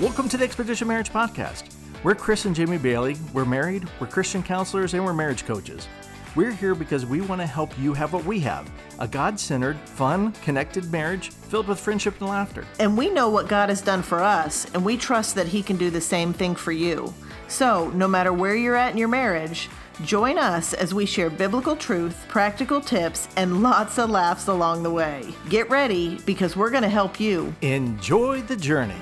Welcome 0.00 0.28
to 0.28 0.36
the 0.36 0.44
Expedition 0.44 0.86
Marriage 0.86 1.10
Podcast. 1.10 1.74
We're 2.04 2.14
Chris 2.14 2.44
and 2.44 2.54
Jamie 2.54 2.78
Bailey. 2.78 3.16
We're 3.32 3.44
married, 3.44 3.88
we're 3.98 4.06
Christian 4.06 4.44
counselors, 4.44 4.94
and 4.94 5.04
we're 5.04 5.12
marriage 5.12 5.44
coaches. 5.44 5.88
We're 6.36 6.52
here 6.52 6.76
because 6.76 7.04
we 7.04 7.20
want 7.20 7.40
to 7.40 7.46
help 7.48 7.76
you 7.80 7.94
have 7.94 8.12
what 8.12 8.24
we 8.24 8.38
have 8.38 8.70
a 9.00 9.08
God 9.08 9.40
centered, 9.40 9.76
fun, 9.76 10.30
connected 10.44 10.92
marriage 10.92 11.30
filled 11.30 11.66
with 11.66 11.80
friendship 11.80 12.20
and 12.20 12.28
laughter. 12.28 12.64
And 12.78 12.96
we 12.96 13.10
know 13.10 13.28
what 13.28 13.48
God 13.48 13.70
has 13.70 13.80
done 13.80 14.02
for 14.02 14.20
us, 14.20 14.72
and 14.72 14.84
we 14.84 14.96
trust 14.96 15.34
that 15.34 15.48
He 15.48 15.64
can 15.64 15.76
do 15.76 15.90
the 15.90 16.00
same 16.00 16.32
thing 16.32 16.54
for 16.54 16.70
you. 16.70 17.12
So, 17.48 17.90
no 17.90 18.06
matter 18.06 18.32
where 18.32 18.54
you're 18.54 18.76
at 18.76 18.92
in 18.92 18.98
your 18.98 19.08
marriage, 19.08 19.68
join 20.04 20.38
us 20.38 20.74
as 20.74 20.94
we 20.94 21.06
share 21.06 21.28
biblical 21.28 21.74
truth, 21.74 22.24
practical 22.28 22.80
tips, 22.80 23.26
and 23.36 23.64
lots 23.64 23.98
of 23.98 24.10
laughs 24.10 24.46
along 24.46 24.84
the 24.84 24.92
way. 24.92 25.34
Get 25.48 25.68
ready 25.68 26.20
because 26.24 26.54
we're 26.54 26.70
going 26.70 26.84
to 26.84 26.88
help 26.88 27.18
you. 27.18 27.52
Enjoy 27.62 28.42
the 28.42 28.56
journey. 28.56 28.94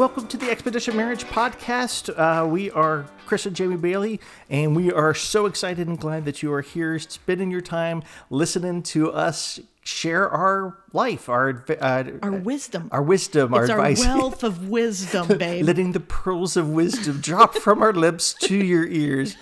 Welcome 0.00 0.26
to 0.26 0.38
the 0.38 0.50
Expedition 0.50 0.96
Marriage 0.96 1.24
Podcast. 1.24 2.08
Uh, 2.16 2.46
we 2.46 2.70
are 2.70 3.04
Chris 3.26 3.44
and 3.44 3.54
Jamie 3.54 3.76
Bailey, 3.76 4.18
and 4.48 4.74
we 4.74 4.90
are 4.90 5.12
so 5.12 5.44
excited 5.44 5.88
and 5.88 5.98
glad 6.00 6.24
that 6.24 6.42
you 6.42 6.50
are 6.54 6.62
here 6.62 6.98
spending 6.98 7.50
your 7.50 7.60
time 7.60 8.02
listening 8.30 8.82
to 8.84 9.12
us 9.12 9.60
share 9.84 10.26
our 10.30 10.78
life, 10.94 11.28
our 11.28 11.66
uh, 11.82 12.04
Our 12.22 12.32
wisdom. 12.32 12.88
our 12.90 13.02
wisdom, 13.02 13.52
our 13.52 13.64
it's 13.64 13.70
our 13.70 13.78
advice. 13.78 14.02
wealth 14.02 14.42
of 14.42 14.70
wisdom, 14.70 15.28
babe. 15.38 15.66
letting 15.66 15.92
the 15.92 16.00
pearls 16.00 16.56
of 16.56 16.70
wisdom 16.70 17.20
drop 17.20 17.54
from 17.54 17.82
our 17.82 17.92
lips 17.92 18.32
to 18.40 18.56
your 18.56 18.86
ears. 18.86 19.36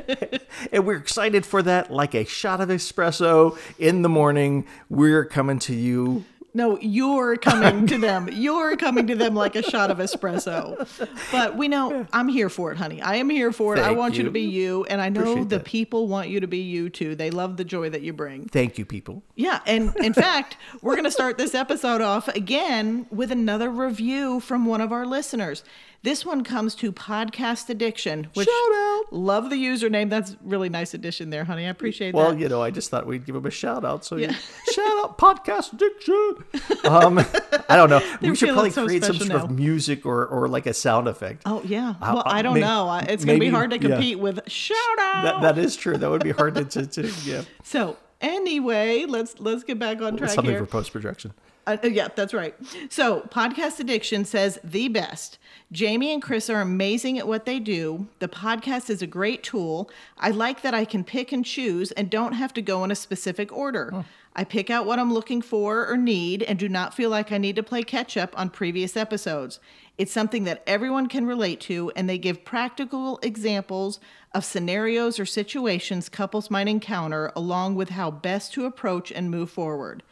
and 0.72 0.86
we're 0.86 0.96
excited 0.96 1.44
for 1.44 1.62
that 1.64 1.92
like 1.92 2.14
a 2.14 2.24
shot 2.24 2.62
of 2.62 2.70
espresso 2.70 3.58
in 3.78 4.00
the 4.00 4.08
morning. 4.08 4.66
We're 4.88 5.26
coming 5.26 5.58
to 5.58 5.74
you. 5.74 6.24
No, 6.54 6.78
you're 6.80 7.36
coming 7.36 7.86
to 7.86 7.98
them. 7.98 8.28
You're 8.30 8.76
coming 8.76 9.06
to 9.06 9.14
them 9.16 9.34
like 9.34 9.56
a 9.56 9.62
shot 9.62 9.90
of 9.90 9.98
espresso. 9.98 10.86
But 11.32 11.56
we 11.56 11.68
know 11.68 12.06
I'm 12.12 12.28
here 12.28 12.48
for 12.50 12.72
it, 12.72 12.76
honey. 12.76 13.00
I 13.00 13.16
am 13.16 13.30
here 13.30 13.52
for 13.52 13.76
it. 13.76 13.80
I 13.80 13.92
want 13.92 14.14
you. 14.14 14.18
you. 14.18 14.24
to 14.24 14.30
be 14.30 14.42
you, 14.42 14.84
and 14.84 15.00
I 15.00 15.08
know 15.08 15.20
Appreciate 15.22 15.48
the 15.48 15.58
that. 15.58 15.64
people 15.64 16.08
want 16.08 16.28
you 16.28 16.40
to 16.40 16.46
be 16.46 16.58
you 16.58 16.90
too. 16.90 17.14
They 17.14 17.30
love 17.30 17.56
the 17.56 17.64
joy 17.64 17.88
that 17.90 18.02
you 18.02 18.12
bring. 18.12 18.46
Thank 18.48 18.76
you, 18.78 18.84
people. 18.84 19.22
Yeah, 19.34 19.60
and 19.66 19.94
in 19.96 20.12
fact, 20.12 20.56
we're 20.82 20.94
going 20.94 21.04
to 21.04 21.10
start 21.10 21.38
this 21.38 21.54
episode 21.54 22.00
off 22.00 22.28
again 22.28 23.06
with 23.10 23.32
another 23.32 23.70
review 23.70 24.40
from 24.40 24.66
one 24.66 24.80
of 24.80 24.92
our 24.92 25.06
listeners. 25.06 25.64
This 26.04 26.26
one 26.26 26.42
comes 26.42 26.74
to 26.76 26.90
Podcast 26.92 27.68
Addiction, 27.70 28.26
which 28.34 28.48
Shout 28.48 28.74
out. 28.74 29.12
love 29.12 29.50
the 29.50 29.56
username. 29.56 30.10
That's 30.10 30.34
really 30.42 30.68
nice 30.68 30.94
addition 30.94 31.30
there, 31.30 31.44
honey. 31.44 31.64
I 31.64 31.68
appreciate 31.68 32.12
Well, 32.12 32.24
that. 32.24 32.30
Well, 32.32 32.40
you 32.42 32.48
know, 32.48 32.60
I 32.60 32.72
just 32.72 32.90
thought 32.90 33.06
we'd 33.06 33.24
give 33.24 33.36
him 33.36 33.46
a 33.46 33.52
shout 33.52 33.84
out. 33.84 34.04
So, 34.04 34.16
Yeah. 34.16 34.30
you, 34.32 34.36
shout 34.72 35.04
out 35.04 35.16
podcast 35.16 35.72
addiction. 35.74 36.82
Um, 36.90 37.18
I 37.68 37.76
don't 37.76 37.88
know. 37.88 38.02
we 38.20 38.34
should 38.34 38.48
probably 38.48 38.70
so 38.72 38.84
create 38.86 39.04
some 39.04 39.14
sort 39.16 39.30
of 39.42 39.50
music 39.52 40.04
or, 40.04 40.26
or 40.26 40.48
like 40.48 40.66
a 40.66 40.74
sound 40.74 41.06
effect. 41.06 41.42
Oh 41.46 41.62
yeah. 41.64 41.94
I'll- 42.00 42.14
Well, 42.16 42.22
I'll 42.26 42.42
don't 42.42 42.54
make- 42.54 42.62
know. 42.64 43.00
It's 43.08 43.24
going 43.24 43.38
to 43.38 43.44
be 43.44 43.50
hard 43.50 43.70
to 43.70 43.76
yeah. 43.80 43.88
compete 43.90 44.18
with 44.18 44.40
shout 44.50 44.76
out. 44.98 45.22
That, 45.40 45.54
that 45.54 45.58
is 45.64 45.76
true. 45.76 45.96
That 45.96 46.10
would 46.10 46.24
be 46.24 46.32
hard 46.32 46.56
to, 46.56 46.64
to, 46.64 46.84
to 46.84 47.12
yeah. 47.24 47.42
so 47.62 47.96
anyway, 48.20 49.04
let's 49.06 49.38
let's 49.38 49.62
get 49.62 49.78
back 49.78 50.02
on 50.02 50.16
track 50.16 50.30
Something 50.30 50.50
here. 50.50 50.58
for 50.60 50.66
post 50.66 50.92
production. 50.92 51.32
Uh, 51.66 51.76
yeah, 51.84 52.08
that's 52.14 52.34
right. 52.34 52.54
So, 52.90 53.20
Podcast 53.30 53.78
Addiction 53.78 54.24
says 54.24 54.58
the 54.64 54.88
best. 54.88 55.38
Jamie 55.70 56.12
and 56.12 56.20
Chris 56.20 56.50
are 56.50 56.60
amazing 56.60 57.18
at 57.18 57.28
what 57.28 57.46
they 57.46 57.60
do. 57.60 58.08
The 58.18 58.28
podcast 58.28 58.90
is 58.90 59.00
a 59.00 59.06
great 59.06 59.44
tool. 59.44 59.88
I 60.18 60.30
like 60.30 60.62
that 60.62 60.74
I 60.74 60.84
can 60.84 61.04
pick 61.04 61.30
and 61.30 61.44
choose 61.44 61.92
and 61.92 62.10
don't 62.10 62.32
have 62.32 62.52
to 62.54 62.62
go 62.62 62.82
in 62.82 62.90
a 62.90 62.96
specific 62.96 63.52
order. 63.52 64.04
I 64.34 64.44
pick 64.44 64.70
out 64.70 64.86
what 64.86 64.98
I'm 64.98 65.12
looking 65.12 65.42
for 65.42 65.86
or 65.86 65.96
need 65.96 66.42
and 66.42 66.58
do 66.58 66.68
not 66.68 66.94
feel 66.94 67.10
like 67.10 67.30
I 67.30 67.38
need 67.38 67.56
to 67.56 67.62
play 67.62 67.82
catch 67.82 68.16
up 68.16 68.36
on 68.38 68.50
previous 68.50 68.96
episodes. 68.96 69.60
It's 69.98 70.12
something 70.12 70.44
that 70.44 70.62
everyone 70.66 71.06
can 71.06 71.26
relate 71.26 71.60
to, 71.62 71.92
and 71.94 72.08
they 72.08 72.16
give 72.16 72.44
practical 72.44 73.18
examples 73.22 74.00
of 74.32 74.44
scenarios 74.44 75.20
or 75.20 75.26
situations 75.26 76.08
couples 76.08 76.50
might 76.50 76.66
encounter, 76.66 77.30
along 77.36 77.74
with 77.74 77.90
how 77.90 78.10
best 78.10 78.54
to 78.54 78.64
approach 78.64 79.12
and 79.12 79.30
move 79.30 79.50
forward. 79.50 80.02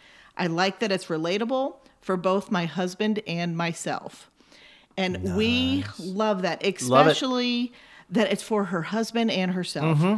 I 0.41 0.47
like 0.47 0.81
that 0.81 0.91
it's 0.91 1.07
relatable 1.07 1.77
for 2.01 2.17
both 2.17 2.51
my 2.51 2.65
husband 2.67 3.23
and 3.27 3.57
myself. 3.57 4.31
And 4.97 5.37
we 5.37 5.85
love 5.99 6.43
that, 6.43 6.63
Love 6.83 7.07
it. 7.07 7.11
especially 7.11 7.73
that 8.11 8.33
it's 8.33 8.43
for 8.43 8.65
her 8.65 8.83
husband 8.83 9.31
and 9.31 9.53
herself. 9.53 9.99
Mm-hmm. 9.99 10.17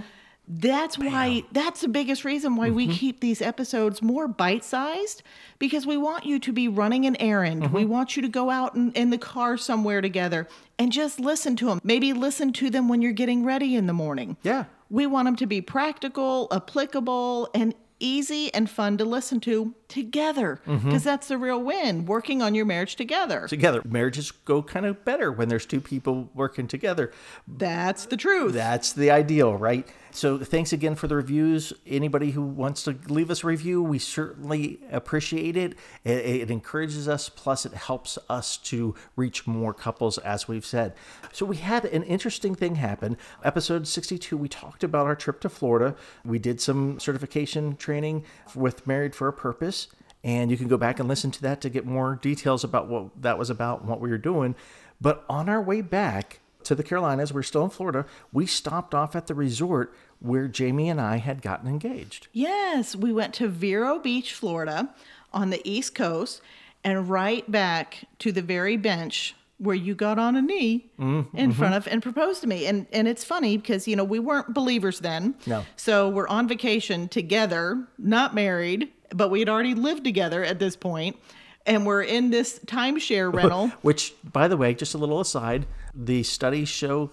That's 0.49 0.99
why, 0.99 1.45
that's 1.53 1.83
the 1.83 1.89
biggest 1.89 2.25
reason 2.25 2.57
why 2.57 2.71
we 2.71 2.89
keep 2.89 3.21
these 3.21 3.41
episodes 3.41 4.03
more 4.03 4.27
bite 4.27 4.65
sized 4.65 5.23
because 5.59 5.87
we 5.87 5.97
want 5.97 6.27
you 6.27 6.39
to 6.41 6.53
be 6.53 6.67
running 6.67 7.07
an 7.07 7.17
errand. 7.21 7.63
Mm-hmm. 7.63 7.75
We 7.77 7.85
want 7.85 8.17
you 8.17 8.23
to 8.23 8.29
go 8.29 8.51
out 8.51 8.75
in, 8.75 8.93
in 8.93 9.11
the 9.11 9.19
car 9.19 9.57
somewhere 9.57 10.01
together 10.01 10.49
and 10.79 10.91
just 10.91 11.21
listen 11.21 11.55
to 11.57 11.67
them. 11.67 11.81
Maybe 11.85 12.13
listen 12.13 12.53
to 12.55 12.71
them 12.71 12.89
when 12.89 13.03
you're 13.03 13.13
getting 13.13 13.45
ready 13.45 13.77
in 13.77 13.87
the 13.87 13.93
morning. 13.93 14.37
Yeah. 14.43 14.65
We 14.91 15.07
want 15.07 15.27
them 15.27 15.37
to 15.37 15.47
be 15.47 15.61
practical, 15.61 16.49
applicable, 16.51 17.49
and 17.55 17.75
easy 18.03 18.53
and 18.53 18.69
fun 18.69 18.99
to 18.99 19.05
listen 19.05 19.41
to 19.41 19.75
together 19.89 20.61
because 20.65 20.83
Mm-hmm. 20.83 20.97
that's 20.99 21.29
the 21.29 21.39
real 21.39 21.61
win 21.63 22.05
working 22.07 22.43
on 22.43 22.55
your 22.55 22.65
marriage 22.65 22.97
together. 22.97 23.47
Together. 23.49 23.81
Marriages 23.89 24.31
go 24.31 24.63
kind 24.63 24.85
of 24.87 25.05
better 25.05 25.31
when 25.31 25.49
there's 25.49 25.67
two 25.67 25.81
people 25.81 26.29
working 26.35 26.67
together. 26.67 27.13
That's 27.47 28.07
the 28.07 28.17
truth. 28.17 28.53
That's 28.55 28.93
the 28.93 29.11
ideal, 29.11 29.55
right? 29.57 29.87
So 30.15 30.39
thanks 30.39 30.75
again 30.75 30.95
for 30.95 31.09
the 31.09 31.17
reviews. 31.17 31.73
Anybody 31.87 32.33
who 32.33 32.43
wants 32.43 32.83
to 32.85 32.97
leave 33.09 33.31
us 33.31 33.43
a 33.43 33.47
review, 33.47 33.83
we 33.83 33.99
certainly 33.99 34.79
appreciate 34.91 35.57
it. 35.57 35.75
It, 36.05 36.27
it 36.27 36.51
encourages 36.51 37.09
us, 37.09 37.31
plus 37.31 37.65
it 37.65 37.73
helps 37.73 38.19
us 38.29 38.59
to 38.59 38.95
reach 39.17 39.47
more 39.47 39.73
couples, 39.73 40.19
as 40.19 40.47
we've 40.47 40.67
said. 40.67 40.95
So 41.33 41.47
we 41.47 41.57
had 41.57 41.87
an 41.87 42.03
interesting 42.03 42.55
thing 42.55 42.75
happen. 42.75 43.17
Episode 43.43 43.89
62, 43.89 44.37
we 44.37 44.49
talked 44.49 44.85
about 44.85 45.07
our 45.07 45.17
trip 45.17 45.41
to 45.41 45.49
Florida. 45.49 45.97
We 46.27 46.39
did 46.39 46.61
some 46.61 47.01
certification 47.01 47.77
training 47.77 48.25
with 48.55 48.87
Married 48.87 49.15
for 49.15 49.29
a 49.29 49.33
Purpose. 49.33 49.89
And 50.23 50.51
you 50.51 50.59
can 50.59 50.69
go 50.69 50.77
back 50.77 51.01
and 51.01 51.09
listen 51.09 51.31
to 51.33 51.43
that 51.43 51.63
to 51.63 51.71
get 51.71 51.87
more 51.87 52.17
details 52.17 52.65
about 52.65 52.87
what 52.87 53.23
that 53.23 53.39
was 53.39 53.49
about 53.49 53.81
and 53.81 53.89
what 53.89 54.01
we 54.01 54.11
were 54.11 54.19
doing. 54.19 54.55
But 55.01 55.25
on 55.29 55.49
our 55.49 55.61
way 55.61 55.81
back, 55.81 56.42
to 56.65 56.75
the 56.75 56.83
Carolinas. 56.83 57.33
We're 57.33 57.43
still 57.43 57.65
in 57.65 57.71
Florida. 57.71 58.07
We 58.33 58.47
stopped 58.47 58.95
off 58.95 59.15
at 59.17 59.27
the 59.27 59.35
resort 59.35 59.95
where 60.21 60.49
Jamie 60.49 60.89
and 60.89 61.01
I 61.01 61.17
had 61.17 61.43
gotten 61.43 61.69
engaged. 61.69 62.29
Yes, 62.33 62.95
we 62.95 63.13
went 63.13 63.35
to 63.35 63.49
Vero 63.49 63.99
Beach, 63.99 64.33
Florida, 64.35 64.95
on 65.33 65.51
the 65.51 65.61
East 65.69 65.95
Coast, 65.95 66.41
and 66.85 67.09
right 67.09 67.51
back 67.51 68.05
to 68.21 68.33
the 68.33 68.43
very 68.43 68.77
bench 68.77 69.35
where 69.59 69.77
you 69.77 69.95
got 69.95 70.19
on 70.19 70.35
a 70.35 70.43
knee 70.43 70.91
Mm-hmm, 70.99 71.37
in 71.37 71.53
front 71.53 71.75
of 71.75 71.87
and 71.87 72.03
proposed 72.03 72.41
to 72.41 72.49
me. 72.49 72.67
And 72.67 72.87
and 72.93 73.07
it's 73.07 73.23
funny 73.23 73.57
because 73.57 73.87
you 73.87 73.95
know 73.95 74.03
we 74.05 74.19
weren't 74.19 74.53
believers 74.53 74.99
then. 75.01 75.35
No. 75.47 75.65
So 75.77 76.09
we're 76.09 76.27
on 76.29 76.49
vacation 76.49 77.09
together, 77.09 77.87
not 77.99 78.35
married, 78.35 78.91
but 79.15 79.31
we 79.31 79.39
had 79.39 79.49
already 79.49 79.75
lived 79.75 80.03
together 80.05 80.43
at 80.43 80.59
this 80.59 80.75
point, 80.75 81.17
and 81.65 81.87
we're 81.87 82.03
in 82.03 82.31
this 82.31 82.59
timeshare 82.67 83.33
rental. 83.35 83.69
Which, 83.83 84.15
by 84.33 84.49
the 84.49 84.57
way, 84.57 84.75
just 84.75 84.95
a 84.95 84.99
little 84.99 85.21
aside, 85.21 85.67
the 85.95 86.23
studies 86.23 86.69
show 86.69 87.11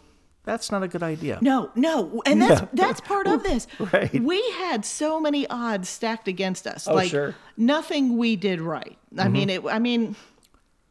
that's 0.50 0.72
not 0.72 0.82
a 0.82 0.88
good 0.88 1.04
idea. 1.04 1.38
No, 1.42 1.70
no, 1.76 2.24
and 2.26 2.42
that's 2.42 2.62
Yeah. 2.62 2.68
that's 2.74 3.02
part 3.02 3.28
of 3.28 3.44
this. 3.44 3.68
Right. 3.94 4.12
We 4.22 4.42
had 4.52 4.84
so 4.84 5.20
many 5.20 5.48
odds 5.48 5.90
stacked 5.90 6.28
against 6.28 6.66
us. 6.66 6.88
Oh, 6.88 6.96
like 6.96 7.12
sure. 7.12 7.36
nothing 7.56 8.18
we 8.18 8.36
did 8.36 8.60
right. 8.60 8.98
I 9.16 9.24
mm-hmm. 9.24 9.32
mean, 9.32 9.50
it. 9.50 9.66
I 9.66 9.80
mean, 9.80 10.16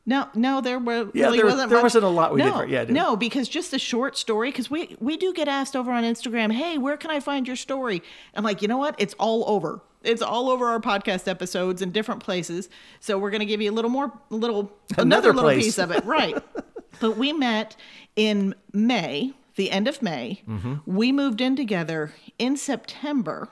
no, 0.06 0.28
no, 0.34 0.60
there 0.60 0.78
were 0.78 1.10
Yeah, 1.12 1.26
really 1.26 1.38
there- 1.38 1.46
wasn't. 1.46 1.70
there 1.70 1.78
much- 1.78 1.82
wasn't 1.82 2.04
a 2.04 2.08
lot 2.08 2.32
we 2.34 2.40
did 2.42 2.48
no, 2.48 2.60
right. 2.60 2.68
Yeah, 2.68 2.84
did. 2.84 2.94
no, 2.94 3.16
because 3.16 3.48
just 3.48 3.72
a 3.72 3.78
short 3.78 4.16
story. 4.16 4.50
Because 4.50 4.70
we 4.70 4.96
we 5.00 5.16
do 5.16 5.32
get 5.32 5.48
asked 5.48 5.74
over 5.74 5.90
on 5.90 6.04
Instagram, 6.04 6.52
hey, 6.52 6.78
where 6.78 6.96
can 6.96 7.10
I 7.10 7.20
find 7.20 7.46
your 7.46 7.56
story? 7.56 8.02
I'm 8.34 8.44
like, 8.44 8.62
you 8.62 8.68
know 8.68 8.78
what? 8.78 8.94
It's 8.98 9.14
all 9.14 9.44
over. 9.48 9.80
It's 10.04 10.22
all 10.22 10.48
over 10.50 10.66
our 10.68 10.80
podcast 10.80 11.26
episodes 11.26 11.82
in 11.82 11.90
different 11.90 12.22
places. 12.22 12.68
So 13.00 13.18
we're 13.18 13.30
gonna 13.30 13.44
give 13.44 13.60
you 13.60 13.70
a 13.70 13.74
little 13.74 13.90
more, 13.90 14.12
a 14.30 14.34
little 14.34 14.72
Another 14.96 15.30
another 15.30 15.32
little 15.32 15.50
piece 15.50 15.78
of 15.78 15.90
it, 15.90 16.04
right? 16.04 16.36
but 17.00 17.16
we 17.16 17.32
met 17.32 17.76
in 18.16 18.54
May, 18.72 19.32
the 19.56 19.70
end 19.70 19.88
of 19.88 20.02
May. 20.02 20.42
Mm-hmm. 20.48 20.74
We 20.86 21.12
moved 21.12 21.40
in 21.40 21.56
together 21.56 22.12
in 22.38 22.56
September. 22.56 23.48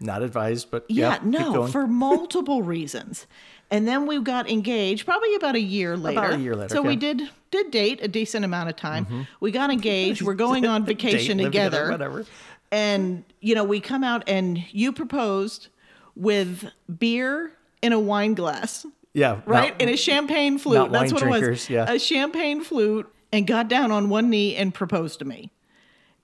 Not 0.00 0.22
advised, 0.22 0.70
but 0.70 0.84
Yeah, 0.90 1.12
yeah, 1.12 1.18
no, 1.22 1.66
for 1.68 1.86
multiple 1.86 2.62
reasons. 2.62 3.26
And 3.70 3.88
then 3.88 4.06
we 4.06 4.20
got 4.20 4.50
engaged 4.50 5.06
probably 5.06 5.34
about 5.36 5.54
a 5.54 5.60
year 5.60 5.96
later. 5.96 6.18
About 6.20 6.34
a 6.34 6.38
year 6.42 6.54
later, 6.56 6.74
So 6.74 6.82
we. 6.82 6.96
Mm-hmm. 6.96 7.18
did 7.18 7.30
did 7.50 7.70
date 7.70 8.00
a 8.02 8.08
decent 8.08 8.44
amount 8.44 8.68
of 8.68 8.76
time. 8.76 9.26
We 9.40 9.50
got 9.50 9.70
engaged. 9.70 10.20
We're 10.20 10.34
going 10.34 10.66
on 10.66 10.84
vacation 10.94 11.38
Date, 11.38 11.44
live 11.44 11.52
together. 11.52 11.90
whatever. 11.90 12.26
And 12.70 13.24
you 13.40 13.54
know, 13.54 13.64
we 13.64 13.80
come 13.80 14.04
out 14.04 14.22
and 14.28 14.62
you 14.70 14.92
proposed 14.92 15.68
with 16.14 16.70
beer 16.98 17.52
in 17.80 17.94
a 17.94 18.00
wine 18.00 18.34
glass. 18.34 18.84
Yeah, 19.18 19.40
Right? 19.46 19.72
not- 19.72 19.80
in 19.82 19.88
a 19.88 19.96
champagne 19.96 20.58
flute. 20.58 20.90
That's 20.92 21.12
what 21.12 21.22
it 21.22 21.28
was. 21.28 21.68
yeah. 21.68 21.90
A 21.90 21.98
champagne 21.98 22.62
flute 22.62 23.10
and 23.32 23.46
got 23.46 23.68
down 23.68 23.90
on 23.92 24.08
one 24.08 24.30
knee 24.30 24.54
and 24.56 24.72
proposed 24.72 25.18
to 25.18 25.24
me. 25.24 25.50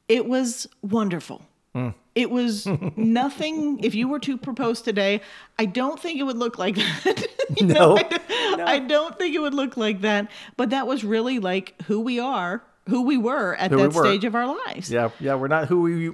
It 0.09 0.27
was 0.27 0.67
wonderful. 0.83 1.43
Hmm. 1.75 1.89
It 2.15 2.31
was 2.31 2.67
nothing. 2.97 3.81
If 3.83 3.95
you 3.95 4.07
were 4.09 4.21
to 4.21 4.37
propose 4.39 4.81
today, 4.81 5.21
I 5.59 5.67
don't 5.67 5.99
think 5.99 6.21
it 6.21 6.23
would 6.23 6.37
look 6.39 6.59
like 6.59 6.77
that. 6.77 7.27
No, 7.61 7.97
I, 7.99 8.63
I 8.67 8.79
don't 8.79 9.17
think 9.19 9.35
it 9.35 9.39
would 9.39 9.53
look 9.55 9.77
like 9.77 10.01
that. 10.01 10.31
But 10.57 10.71
that 10.71 10.87
was 10.87 11.05
really 11.05 11.39
like 11.41 11.75
who 11.83 12.01
we 12.01 12.19
are, 12.19 12.63
who 12.89 13.03
we 13.03 13.19
were 13.19 13.55
at 13.57 13.71
Who 13.71 13.77
we 13.77 13.83
that 13.83 13.93
were. 13.93 14.05
stage 14.05 14.25
of 14.25 14.35
our 14.35 14.47
lives. 14.67 14.91
Yeah, 14.91 15.11
yeah, 15.21 15.35
we're 15.35 15.49
not 15.49 15.69
who 15.69 15.83
we 15.83 16.13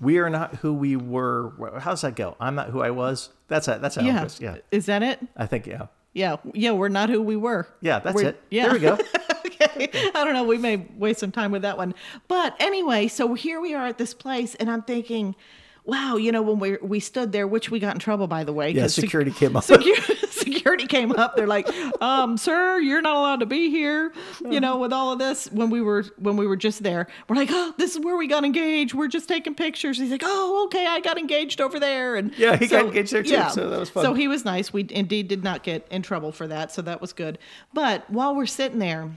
we 0.00 0.18
are 0.18 0.28
not 0.28 0.56
who 0.56 0.74
we 0.74 0.96
were. 0.96 1.52
How's 1.78 2.00
that 2.02 2.16
go? 2.16 2.36
I'm 2.40 2.56
not 2.56 2.70
who 2.70 2.82
I 2.82 2.90
was. 2.90 3.30
That's 3.46 3.68
it. 3.68 3.80
That's 3.82 3.94
how 3.94 4.02
it 4.02 4.12
goes. 4.20 4.40
Yeah, 4.40 4.56
Is 4.72 4.86
that 4.86 5.02
it? 5.04 5.20
I 5.36 5.46
think 5.46 5.66
yeah. 5.68 5.86
Yeah. 6.14 6.36
Yeah. 6.54 6.70
We're 6.72 6.88
not 6.88 7.10
who 7.10 7.20
we 7.20 7.36
were. 7.36 7.66
Yeah, 7.80 7.98
that's 7.98 8.14
We're- 8.14 8.28
it. 8.30 8.42
Yeah. 8.50 8.64
There 8.64 8.72
we 8.74 8.78
go. 8.80 8.92
okay. 9.46 9.90
I 10.14 10.24
don't 10.24 10.32
know. 10.32 10.44
We 10.44 10.56
may 10.58 10.76
waste 10.96 11.20
some 11.20 11.32
time 11.32 11.50
with 11.50 11.62
that 11.62 11.76
one. 11.76 11.94
But 12.28 12.56
anyway, 12.60 13.08
so 13.08 13.34
here 13.34 13.60
we 13.60 13.74
are 13.74 13.86
at 13.86 13.98
this 13.98 14.14
place, 14.14 14.54
and 14.56 14.70
I'm 14.70 14.82
thinking, 14.82 15.34
wow, 15.84 16.16
you 16.16 16.32
know, 16.32 16.40
when 16.42 16.58
we 16.60 16.78
we 16.80 17.00
stood 17.00 17.32
there, 17.32 17.46
which 17.46 17.70
we 17.70 17.78
got 17.80 17.94
in 17.94 17.98
trouble 18.00 18.26
by 18.26 18.44
the 18.44 18.52
way. 18.52 18.70
Yeah, 18.70 18.82
'cause 18.82 18.94
sec- 18.94 19.02
security 19.04 19.30
came 19.32 19.56
up. 19.56 19.64
Security, 19.64 20.14
security 20.54 20.86
came 20.86 21.12
up. 21.12 21.36
They're 21.36 21.46
like, 21.46 21.68
um, 22.00 22.36
"Sir, 22.36 22.78
you're 22.78 23.02
not 23.02 23.16
allowed 23.16 23.40
to 23.40 23.46
be 23.46 23.70
here." 23.70 24.12
You 24.40 24.60
know, 24.60 24.78
with 24.78 24.92
all 24.92 25.12
of 25.12 25.18
this, 25.18 25.50
when 25.52 25.70
we 25.70 25.80
were 25.80 26.04
when 26.18 26.36
we 26.36 26.46
were 26.46 26.56
just 26.56 26.82
there, 26.82 27.06
we're 27.28 27.36
like, 27.36 27.50
"Oh, 27.52 27.74
this 27.76 27.96
is 27.96 28.04
where 28.04 28.16
we 28.16 28.26
got 28.26 28.44
engaged. 28.44 28.94
We're 28.94 29.08
just 29.08 29.28
taking 29.28 29.54
pictures." 29.54 29.98
He's 29.98 30.10
like, 30.10 30.22
"Oh, 30.24 30.64
okay, 30.66 30.86
I 30.86 31.00
got 31.00 31.18
engaged 31.18 31.60
over 31.60 31.78
there." 31.78 32.16
And 32.16 32.32
Yeah, 32.36 32.56
he 32.56 32.66
got 32.66 32.86
engaged 32.86 33.12
there 33.12 33.22
too, 33.22 33.50
so 33.50 33.70
that 33.70 33.78
was 33.80 33.90
fun. 33.90 34.04
So 34.04 34.14
he 34.14 34.28
was 34.28 34.44
nice. 34.44 34.72
We 34.72 34.86
indeed 34.90 35.28
did 35.28 35.44
not 35.44 35.62
get 35.62 35.86
in 35.90 36.02
trouble 36.02 36.32
for 36.32 36.46
that, 36.48 36.72
so 36.72 36.82
that 36.82 37.00
was 37.00 37.12
good. 37.12 37.38
But 37.72 38.08
while 38.10 38.34
we're 38.34 38.46
sitting 38.46 38.78
there, 38.78 39.10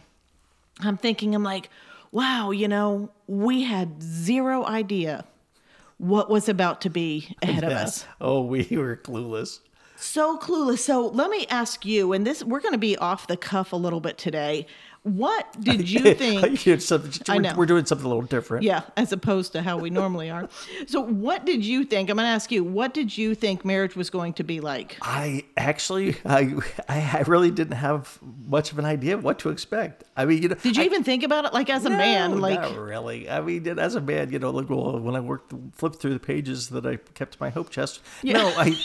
I'm 0.81 0.97
thinking, 0.97 1.33
I'm 1.35 1.43
like, 1.43 1.69
wow, 2.11 2.51
you 2.51 2.67
know, 2.67 3.11
we 3.27 3.63
had 3.63 4.01
zero 4.01 4.65
idea 4.65 5.25
what 5.97 6.29
was 6.29 6.47
about 6.47 6.81
to 6.81 6.89
be 6.89 7.35
ahead 7.41 7.63
of 7.63 7.71
us. 7.71 8.05
Oh, 8.21 8.41
we 8.41 8.67
were 8.71 8.95
clueless. 8.95 9.59
So 9.97 10.37
clueless. 10.37 10.79
So 10.79 11.07
let 11.07 11.29
me 11.29 11.45
ask 11.49 11.85
you, 11.85 12.13
and 12.13 12.25
this 12.25 12.43
we're 12.43 12.59
going 12.59 12.73
to 12.73 12.77
be 12.77 12.97
off 12.97 13.27
the 13.27 13.37
cuff 13.37 13.73
a 13.73 13.75
little 13.75 13.99
bit 13.99 14.17
today. 14.17 14.67
What 15.03 15.61
did 15.61 15.89
you 15.89 16.13
think? 16.15 16.67
I 17.29 17.35
we're, 17.35 17.41
know. 17.41 17.53
we're 17.55 17.65
doing 17.65 17.85
something 17.85 18.05
a 18.05 18.09
little 18.09 18.23
different. 18.23 18.63
Yeah, 18.63 18.81
as 18.97 19.13
opposed 19.13 19.53
to 19.53 19.61
how 19.61 19.77
we 19.77 19.89
normally 19.89 20.29
are. 20.29 20.49
So, 20.87 20.99
what 21.01 21.45
did 21.45 21.63
you 21.65 21.85
think? 21.85 22.09
I'm 22.09 22.17
going 22.17 22.25
to 22.25 22.29
ask 22.29 22.51
you, 22.51 22.63
what 22.63 22.93
did 22.93 23.17
you 23.17 23.33
think 23.33 23.63
marriage 23.63 23.95
was 23.95 24.09
going 24.09 24.33
to 24.33 24.43
be 24.43 24.59
like? 24.59 24.97
I 25.01 25.45
actually, 25.55 26.17
I, 26.25 26.55
I 26.89 27.23
really 27.25 27.51
didn't 27.51 27.77
have 27.77 28.19
much 28.45 28.73
of 28.73 28.79
an 28.79 28.85
idea 28.85 29.15
of 29.15 29.23
what 29.23 29.39
to 29.39 29.49
expect. 29.49 30.03
I 30.17 30.25
mean, 30.25 30.43
you 30.43 30.49
know, 30.49 30.55
Did 30.55 30.75
you 30.75 30.83
even 30.83 31.03
think 31.05 31.23
about 31.23 31.45
it 31.45 31.53
like 31.53 31.69
as 31.69 31.85
a 31.85 31.89
No, 31.89 31.97
man? 31.97 32.41
Like, 32.41 32.59
not 32.59 32.75
really. 32.77 33.29
I 33.29 33.39
mean, 33.39 33.65
as 33.79 33.95
a 33.95 34.01
man, 34.01 34.31
you 34.31 34.39
know, 34.39 34.49
like 34.49 34.69
well, 34.69 34.99
when 34.99 35.15
I 35.15 35.21
worked, 35.21 35.53
flipped 35.73 36.01
through 36.01 36.13
the 36.13 36.19
pages 36.19 36.67
that 36.69 36.85
I 36.85 36.97
kept 36.97 37.39
my 37.39 37.49
hope 37.49 37.69
chest. 37.69 38.01
No, 38.23 38.53
I, 38.57 38.75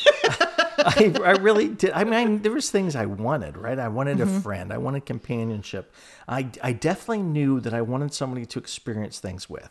I, 0.87 1.13
I 1.25 1.31
really 1.33 1.69
did. 1.69 1.93
I 1.93 2.05
mean, 2.05 2.43
there 2.43 2.53
was 2.53 2.71
things 2.71 2.95
I 2.97 3.07
wanted, 3.07 3.57
right? 3.57 3.79
I 3.79 3.89
wanted 3.89 4.19
Mm-hmm. 4.19 4.37
a 4.37 4.41
friend. 4.41 4.73
I 4.73 4.79
wanted 4.79 5.07
companionship. 5.07 5.93
I, 6.29 6.49
I 6.63 6.73
definitely 6.73 7.23
knew 7.23 7.61
that 7.61 7.73
I 7.75 7.83
wanted 7.83 8.13
somebody 8.15 8.47
to 8.47 8.59
experience 8.59 9.19
things 9.21 9.49
with. 9.51 9.71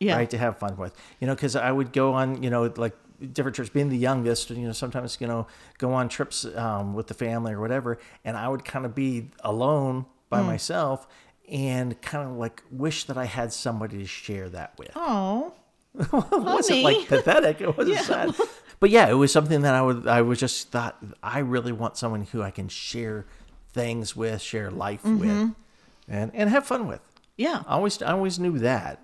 Yeah. 0.00 0.16
Right. 0.16 0.28
To 0.30 0.38
have 0.38 0.58
fun 0.58 0.76
with, 0.76 0.94
you 1.20 1.26
know, 1.26 1.34
because 1.34 1.54
I 1.56 1.70
would 1.70 1.92
go 1.92 2.12
on, 2.14 2.42
you 2.42 2.50
know, 2.50 2.72
like 2.76 2.94
different 3.32 3.54
trips. 3.54 3.70
Being 3.70 3.88
the 3.90 3.96
youngest, 3.96 4.50
you 4.50 4.66
know, 4.66 4.72
sometimes 4.72 5.18
you 5.20 5.26
know, 5.26 5.46
go 5.78 5.92
on 5.92 6.08
trips 6.08 6.44
um, 6.56 6.94
with 6.94 7.06
the 7.06 7.14
family 7.14 7.52
or 7.52 7.60
whatever, 7.60 7.98
and 8.24 8.36
I 8.36 8.48
would 8.48 8.64
kind 8.64 8.84
of 8.84 8.94
be 8.94 9.30
alone 9.40 10.06
by 10.30 10.40
Mm. 10.40 10.46
myself 10.46 11.06
and 11.48 12.00
kind 12.02 12.28
of 12.28 12.36
like 12.36 12.62
wish 12.72 13.04
that 13.04 13.16
I 13.16 13.24
had 13.26 13.52
somebody 13.52 13.98
to 13.98 14.06
share 14.06 14.48
that 14.48 14.76
with. 14.78 14.90
oh, 14.96 15.52
it 15.98 16.10
wasn't 16.12 16.82
like 16.82 17.06
pathetic. 17.06 17.60
It 17.60 17.76
wasn't 17.76 17.96
Yeah. 18.00 18.02
sad. 18.02 18.34
But 18.80 18.90
yeah, 18.90 19.08
it 19.08 19.14
was 19.14 19.32
something 19.32 19.62
that 19.62 19.74
I 19.74 19.82
would 19.82 20.06
I 20.06 20.22
was 20.22 20.38
just 20.40 20.70
thought 20.70 20.96
I 21.22 21.38
really 21.40 21.72
want 21.72 21.96
someone 21.96 22.22
who 22.22 22.42
I 22.42 22.50
can 22.50 22.68
share 22.68 23.24
things 23.72 24.14
with, 24.16 24.40
share 24.42 24.70
life 24.70 25.02
Mm-hmm. 25.02 25.18
with, 25.20 25.54
and 26.08 26.30
and 26.34 26.50
have 26.50 26.66
fun 26.66 26.86
with. 26.86 27.00
yeah. 27.36 27.62
I 27.66 27.74
always 27.74 28.00
I 28.02 28.12
always 28.12 28.38
knew 28.38 28.58
that. 28.60 29.00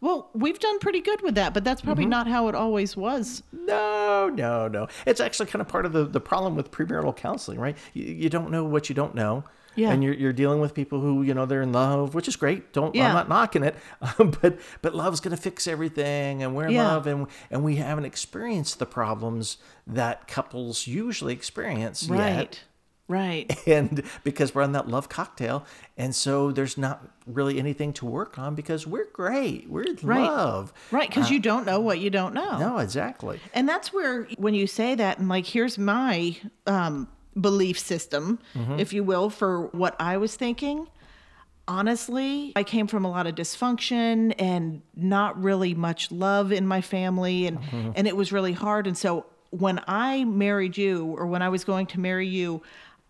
Well, 0.00 0.30
we've 0.34 0.58
done 0.58 0.80
pretty 0.80 1.00
good 1.00 1.22
with 1.22 1.36
that, 1.36 1.54
but 1.54 1.62
that's 1.62 1.80
Mm-hmm. 1.80 1.88
probably 1.88 2.06
not 2.06 2.26
how 2.26 2.48
it 2.48 2.54
always 2.56 2.96
was. 2.96 3.42
No, 3.52 4.28
no, 4.28 4.66
no. 4.66 4.88
It's 5.06 5.20
actually 5.20 5.46
kind 5.46 5.60
of 5.60 5.68
part 5.68 5.86
of 5.86 5.92
the, 5.92 6.04
the 6.04 6.20
problem 6.20 6.56
with 6.56 6.72
premarital 6.72 7.16
counseling, 7.16 7.60
right? 7.60 7.76
You, 7.94 8.04
you 8.06 8.28
don't 8.28 8.50
know 8.50 8.64
what 8.64 8.88
you 8.88 8.96
don't 8.96 9.14
know. 9.14 9.44
Yeah. 9.74 9.90
And 9.90 10.02
you're, 10.04 10.14
you're 10.14 10.32
dealing 10.32 10.60
with 10.60 10.74
people 10.74 11.00
who, 11.00 11.22
you 11.22 11.34
know, 11.34 11.46
they're 11.46 11.62
in 11.62 11.72
love, 11.72 12.14
which 12.14 12.28
is 12.28 12.36
great. 12.36 12.72
Don't, 12.72 12.94
Yeah. 12.94 13.08
I'm 13.08 13.14
not 13.14 13.28
knocking 13.28 13.62
it. 13.62 13.74
but, 14.18 14.58
but 14.82 14.94
love's 14.94 15.20
going 15.20 15.34
to 15.36 15.42
fix 15.42 15.66
everything 15.66 16.42
and 16.42 16.54
we're 16.54 16.66
in 16.66 16.72
Yeah. 16.72 16.88
love 16.92 17.06
and, 17.06 17.26
and 17.50 17.64
we 17.64 17.76
haven't 17.76 18.04
experienced 18.04 18.78
the 18.78 18.86
problems 18.86 19.56
that 19.86 20.28
couples 20.28 20.86
usually 20.86 21.32
experience 21.32 22.08
yet. 22.08 22.18
Right. 22.18 22.64
Right. 23.08 23.58
And 23.66 24.02
because 24.24 24.54
we're 24.54 24.62
on 24.62 24.72
that 24.72 24.88
love 24.88 25.08
cocktail. 25.08 25.66
And 25.98 26.14
so 26.14 26.50
there's 26.52 26.78
not 26.78 27.06
really 27.26 27.58
anything 27.58 27.92
to 27.94 28.06
work 28.06 28.38
on 28.38 28.54
because 28.54 28.86
we're 28.86 29.10
great. 29.12 29.68
We're 29.68 29.82
in 29.82 29.98
Right. 30.02 30.22
love. 30.22 30.72
Right. 30.90 31.08
Because 31.08 31.30
you 31.30 31.38
don't 31.40 31.66
know 31.66 31.80
what 31.80 31.98
you 31.98 32.08
don't 32.10 32.32
know. 32.32 32.58
No, 32.58 32.78
exactly. 32.78 33.40
And 33.54 33.68
that's 33.68 33.92
where, 33.92 34.28
when 34.38 34.54
you 34.54 34.66
say 34.66 34.94
that, 34.94 35.18
and 35.18 35.28
like, 35.28 35.44
here's 35.46 35.76
my 35.78 36.36
um, 36.66 37.08
belief 37.40 37.78
system, 37.78 38.38
Mm-hmm. 38.54 38.78
if 38.78 38.92
you 38.92 39.02
will, 39.04 39.30
for 39.30 39.66
what 39.68 39.96
I 40.00 40.16
was 40.18 40.34
thinking. 40.36 40.88
Honestly, 41.68 42.52
I 42.56 42.64
came 42.64 42.88
from 42.88 43.04
a 43.04 43.10
lot 43.10 43.26
of 43.28 43.34
dysfunction 43.36 44.34
and 44.38 44.82
not 44.96 45.40
really 45.40 45.74
much 45.74 46.10
love 46.10 46.50
in 46.52 46.66
my 46.66 46.80
family, 46.80 47.46
and 47.46 47.58
Mm-hmm. 47.60 47.90
and 47.94 48.06
it 48.08 48.16
was 48.16 48.32
really 48.32 48.52
hard. 48.52 48.86
And 48.86 48.98
so 48.98 49.26
when 49.50 49.80
I 49.86 50.24
married 50.24 50.76
you, 50.76 51.06
or 51.16 51.26
when 51.26 51.40
I 51.42 51.48
was 51.50 51.62
going 51.64 51.86
to 51.88 52.00
marry 52.00 52.26
you, 52.26 52.62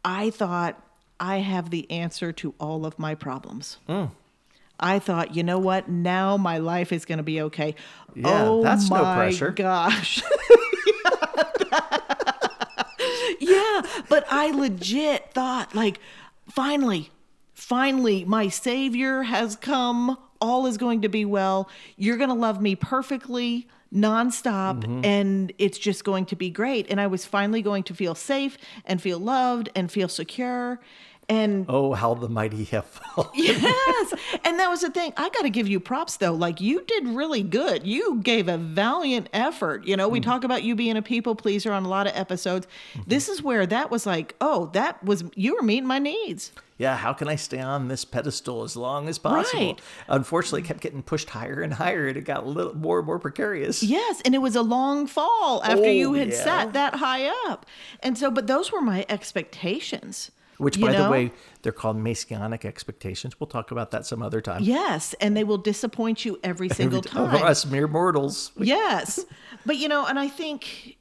I 0.05 0.31
thought 0.31 0.81
I 1.19 1.39
have 1.39 1.71
the 1.71 1.91
answer 1.91 2.31
to 2.33 2.55
all 2.61 2.85
of 2.85 2.99
my 2.99 3.15
problems. 3.15 3.79
Mm. 3.89 4.11
I 4.81 4.99
thought, 4.99 5.37
you 5.37 5.45
know 5.45 5.59
what? 5.61 5.89
Now 5.89 6.37
my 6.37 6.59
life 6.59 6.93
is 6.93 7.05
going 7.05 7.19
to 7.19 7.23
be 7.23 7.41
okay. 7.43 7.77
Yeah, 8.15 8.49
oh 8.49 8.63
that's 8.63 8.91
no 8.91 9.03
pressure. 9.15 9.51
gosh. 9.53 10.23
yeah, 13.53 14.03
but 14.09 14.25
I 14.31 14.51
legit 14.51 15.33
thought, 15.33 15.75
like, 15.75 15.99
finally, 16.49 17.11
finally, 17.55 18.25
my 18.25 18.49
savior 18.49 19.23
has 19.23 19.57
come. 19.57 20.19
All 20.41 20.67
is 20.67 20.77
going 20.77 21.03
to 21.03 21.09
be 21.09 21.25
well. 21.25 21.69
You're 21.97 22.17
going 22.17 22.29
to 22.31 22.35
love 22.35 22.61
me 22.61 22.75
perfectly, 22.75 23.69
nonstop, 23.95 24.81
Mm-hmm. 24.83 25.05
and 25.05 25.53
it's 25.59 25.79
just 25.79 26.03
going 26.05 26.27
to 26.27 26.37
be 26.37 26.51
great. 26.51 26.91
And 26.91 27.01
I 27.01 27.07
was 27.07 27.25
finally 27.25 27.63
going 27.63 27.85
to 27.85 27.95
feel 27.95 28.15
safe 28.15 28.59
and 28.85 29.01
feel 29.01 29.19
loved 29.21 29.69
and 29.77 29.91
feel 29.91 30.09
secure. 30.09 30.81
And 31.29 31.67
Oh, 31.69 31.93
how 31.95 32.15
the 32.15 32.29
mighty 32.29 32.65
have 32.65 32.85
fallen. 32.85 33.31
yes. 33.35 34.15
And 34.45 34.59
that 34.59 34.69
was 34.69 34.81
the 34.81 34.91
thing. 34.91 35.13
I 35.17 35.31
got 35.31 35.43
to 35.43 35.51
give 35.51 35.69
you 35.69 35.81
props 35.81 36.17
though. 36.17 36.35
Like 36.35 36.61
you 36.61 36.83
did 36.83 37.07
really 37.09 37.43
good. 37.43 37.87
You 37.87 38.21
gave 38.23 38.49
a 38.49 38.59
valiant 38.59 39.29
effort. 39.33 39.87
You 39.87 39.97
know, 39.97 40.09
we 40.09 40.21
mm. 40.21 40.25
talk 40.25 40.45
about 40.45 40.63
you 40.63 40.75
being 40.75 40.97
a 40.97 41.03
people 41.03 41.35
pleaser 41.35 41.73
on 41.73 41.85
a 41.85 41.89
lot 41.89 42.07
of 42.07 42.13
episodes. 42.17 42.67
Mm-hmm. 42.95 43.09
This 43.09 43.29
is 43.29 43.43
where 43.43 43.65
that 43.67 43.91
was 43.91 44.05
like, 44.05 44.35
oh, 44.41 44.67
that 44.75 45.03
was 45.05 45.25
you 45.35 45.55
were 45.57 45.63
meeting 45.63 45.87
my 45.87 45.99
needs. 46.01 46.53
yeah, 46.77 46.97
how 46.97 47.13
can 47.13 47.29
I 47.29 47.37
stay 47.37 47.61
on 47.61 47.87
this 47.89 48.05
pedestal 48.05 48.65
as 48.65 48.77
long 48.77 49.09
as 49.09 49.19
possible? 49.19 49.67
Right. 49.67 49.81
Unfortunately, 50.09 50.63
it 50.63 50.65
kept 50.67 50.81
getting 50.81 51.03
pushed 51.03 51.31
higher 51.31 51.63
and 51.63 51.73
higher, 51.73 52.09
and 52.09 52.17
it 52.17 52.23
got 52.25 52.43
a 52.43 52.49
little 52.49 52.75
more 52.77 52.99
and 52.99 53.07
more 53.07 53.21
precarious. 53.21 53.83
Yes, 53.83 54.21
and 54.25 54.35
it 54.35 54.39
was 54.39 54.57
a 54.57 54.63
long 54.63 55.07
fall 55.07 55.63
after 55.63 55.85
Oh, 55.85 55.91
you 55.91 56.15
had 56.15 56.31
yeah. 56.31 56.45
sat 56.45 56.73
that 56.73 56.97
high 56.97 57.29
up. 57.49 57.67
And 58.01 58.19
so 58.19 58.31
but 58.31 58.49
those 58.49 58.73
were 58.73 58.81
my 58.81 59.07
expectations. 59.09 60.33
Which, 60.63 60.81
by 60.81 60.93
the 60.93 61.11
way, 61.11 61.33
they're 61.63 61.73
called 61.73 61.97
messianic 61.97 62.65
expectations. 62.65 63.39
We'll 63.41 63.49
talk 63.49 63.71
about 63.71 63.91
that 63.91 64.07
some 64.07 64.23
other 64.23 64.41
time. 64.41 64.63
Yes, 64.63 65.15
and 65.21 65.37
they 65.37 65.45
will 65.45 65.59
disappoint 65.59 66.25
you 66.25 66.39
every 66.43 66.69
single 66.69 67.01
Of 67.01 67.07
time. 67.07 67.43
us 67.43 67.67
mere 67.67 67.89
mortals. 67.89 68.53
Yes. 68.57 69.25
But 69.67 69.77
you 69.77 69.89
know, 69.89 70.07
and 70.07 70.19
I 70.19 70.29
think 70.29 70.99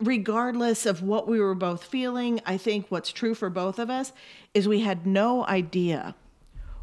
regardless 0.00 0.86
of 0.86 1.02
what 1.02 1.28
we 1.28 1.38
were 1.40 1.54
both 1.54 1.84
feeling, 1.84 2.40
I 2.46 2.56
think 2.56 2.86
what's 2.88 3.12
true 3.12 3.34
for 3.34 3.50
both 3.50 3.78
of 3.78 3.90
us 3.90 4.12
is 4.54 4.66
we 4.66 4.80
had 4.80 5.06
no 5.06 5.46
idea 5.46 6.14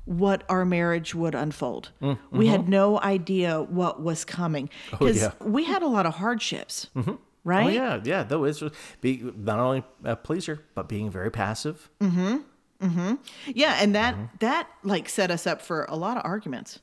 what 0.06 0.44
our 0.50 0.66
marriage 0.66 1.14
would 1.14 1.36
unfold. 1.36 1.90
We 2.32 2.48
had 2.48 2.68
no 2.68 3.00
idea 3.00 3.62
what 3.62 4.02
was 4.02 4.26
coming 4.26 4.70
because 4.90 5.18
mm-hmm. 5.18 5.44
Oh, 5.44 5.46
yeah. 5.46 5.52
we 5.52 5.64
had 5.64 5.84
a 5.84 5.88
lot 5.88 6.06
of 6.06 6.16
hardships. 6.16 6.88
Right? 7.44 7.66
Oh 7.66 7.70
yeah, 7.70 8.00
yeah. 8.04 8.24
Though 8.24 8.44
it's 8.44 8.62
be 9.02 9.24
not 9.36 9.60
only 9.60 9.84
a 10.04 10.16
pleaser, 10.16 10.64
but 10.76 10.88
being 10.88 11.10
very 11.10 11.32
passive. 11.32 11.90
Mm-hmm. 12.00 12.38
Mm-hmm. 12.82 13.16
Yeah, 13.48 13.78
and 13.80 13.96
that 13.96 14.16
Mm-hmm. 14.16 14.26
that 14.40 14.68
like 14.84 15.10
set 15.10 15.32
us 15.32 15.48
up 15.48 15.62
for 15.62 15.86
a 15.90 15.96
lot 15.96 16.18
of 16.18 16.26
arguments. 16.26 16.80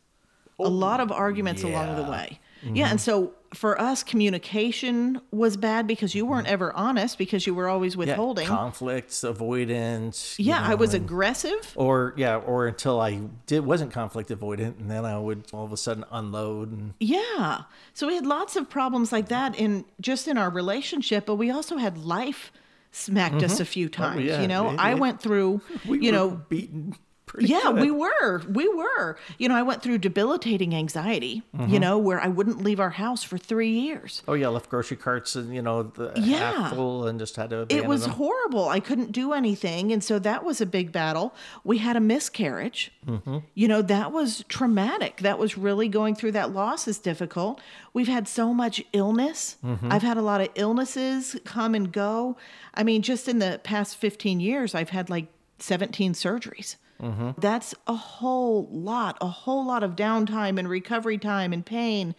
a 0.58 0.68
lot 0.68 0.98
of 1.00 1.12
arguments 1.12 1.62
along 1.62 1.94
the 1.96 2.02
yeah. 2.02 2.10
way. 2.10 2.40
Yeah, 2.62 2.90
and 2.90 3.00
so 3.00 3.34
for 3.54 3.80
us, 3.80 4.02
communication 4.02 5.20
was 5.30 5.56
bad 5.56 5.86
because 5.86 6.14
you 6.14 6.26
weren't 6.26 6.46
ever 6.46 6.72
honest 6.74 7.18
because 7.18 7.46
you 7.46 7.54
were 7.54 7.68
always 7.68 7.92
Mm-hmm. 7.94 8.02
Yeah, 8.02 8.06
withholding. 8.12 8.46
conflicts, 8.46 9.24
avoidance. 9.24 10.36
yeah, 10.38 10.60
I 10.62 10.74
was 10.74 10.94
and- 10.94 11.04
aggressive. 11.04 11.72
or 11.76 12.14
yeah, 12.16 12.36
or 12.36 12.66
until 12.66 13.00
I 13.00 13.20
did 13.46 13.64
wasn't 13.64 13.92
conflict 13.92 14.30
avoidant, 14.30 14.78
and 14.80 14.90
then 14.90 15.04
I 15.04 15.18
would 15.18 15.44
all 15.52 15.64
of 15.64 15.72
a 15.72 15.76
sudden 15.76 16.04
unload 16.10 16.70
and 16.72 16.94
Yeah. 17.00 17.62
So 17.94 18.06
we 18.06 18.14
had 18.14 18.26
lots 18.26 18.56
of 18.56 18.68
problems 18.68 19.12
like 19.12 19.28
that 19.28 19.58
in 19.58 19.84
just 20.00 20.28
in 20.28 20.36
our 20.38 20.50
relationship, 20.50 21.26
but 21.26 21.36
we 21.36 21.50
also 21.50 21.76
had 21.78 21.98
life 21.98 22.52
smacked 22.90 23.42
us 23.42 23.60
a 23.60 23.64
few 23.64 23.88
times. 23.88 24.24
yeah, 24.24 24.40
You 24.40 24.48
know, 24.48 24.70
yeah, 24.70 24.76
I 24.78 24.94
went 24.94 25.20
through, 25.20 25.60
we 25.86 26.00
you 26.00 26.12
know, 26.12 26.30
beaten. 26.48 26.94
Pretty 27.28 27.48
yeah, 27.48 27.60
good. 27.64 27.76
we 27.80 27.90
were. 27.90 28.42
We 28.48 28.66
were. 28.68 29.16
You 29.38 29.48
know, 29.48 29.54
I 29.54 29.62
went 29.62 29.82
through 29.82 29.98
debilitating 29.98 30.74
anxiety, 30.74 31.42
Mm-hmm. 31.56 31.72
you 31.72 31.78
know, 31.80 31.96
where 31.98 32.20
I 32.20 32.28
wouldn't 32.28 32.62
leave 32.64 32.80
our 32.80 32.90
house 32.90 33.22
for 33.22 33.38
three 33.38 33.70
years. 33.70 34.22
Oh 34.26 34.32
yeah, 34.34 34.48
left 34.48 34.68
grocery 34.70 34.96
carts 34.96 35.36
and 35.36 35.54
you 35.54 35.62
know 35.62 35.82
the 35.84 36.12
Yeah. 36.16 36.70
full 36.70 37.06
and 37.06 37.18
just 37.18 37.36
had 37.36 37.50
to 37.50 37.66
It 37.68 37.86
was 37.86 38.02
them. 38.02 38.12
horrible. 38.12 38.68
I 38.68 38.80
couldn't 38.80 39.12
do 39.12 39.32
anything. 39.32 39.92
And 39.92 40.02
so 40.02 40.18
that 40.18 40.42
was 40.44 40.60
a 40.60 40.66
big 40.66 40.90
battle. 40.90 41.34
We 41.64 41.78
had 41.78 41.96
a 41.96 42.00
miscarriage. 42.00 42.90
Mm-hmm. 43.06 43.38
You 43.54 43.68
know, 43.68 43.82
that 43.82 44.10
was 44.12 44.44
traumatic. 44.48 45.18
That 45.18 45.38
was 45.38 45.56
really 45.58 45.88
going 45.88 46.14
through 46.14 46.32
that 46.32 46.52
loss 46.52 46.88
is 46.88 46.98
difficult. 46.98 47.60
We've 47.92 48.08
had 48.08 48.26
so 48.28 48.52
much 48.54 48.82
illness. 48.92 49.56
Mm-hmm. 49.64 49.92
I've 49.92 50.02
had 50.02 50.16
a 50.16 50.22
lot 50.22 50.40
of 50.40 50.48
illnesses 50.54 51.36
come 51.44 51.74
and 51.74 51.92
go. 51.92 52.36
I 52.74 52.82
mean, 52.84 53.02
just 53.02 53.28
in 53.28 53.38
the 53.38 53.60
past 53.64 53.96
15 53.96 54.40
years, 54.40 54.74
I've 54.74 54.90
had 54.90 55.10
like 55.10 55.26
17 55.58 56.12
surgeries. 56.12 56.76
Mm-hmm. 57.02 57.30
That's 57.40 57.74
a 57.86 57.94
whole 57.94 58.68
lot, 58.70 59.18
a 59.20 59.28
whole 59.28 59.64
lot 59.66 59.82
of 59.82 59.94
downtime 59.96 60.58
and 60.58 60.68
recovery 60.68 61.18
time 61.18 61.52
and 61.52 61.64
pain. 61.64 62.14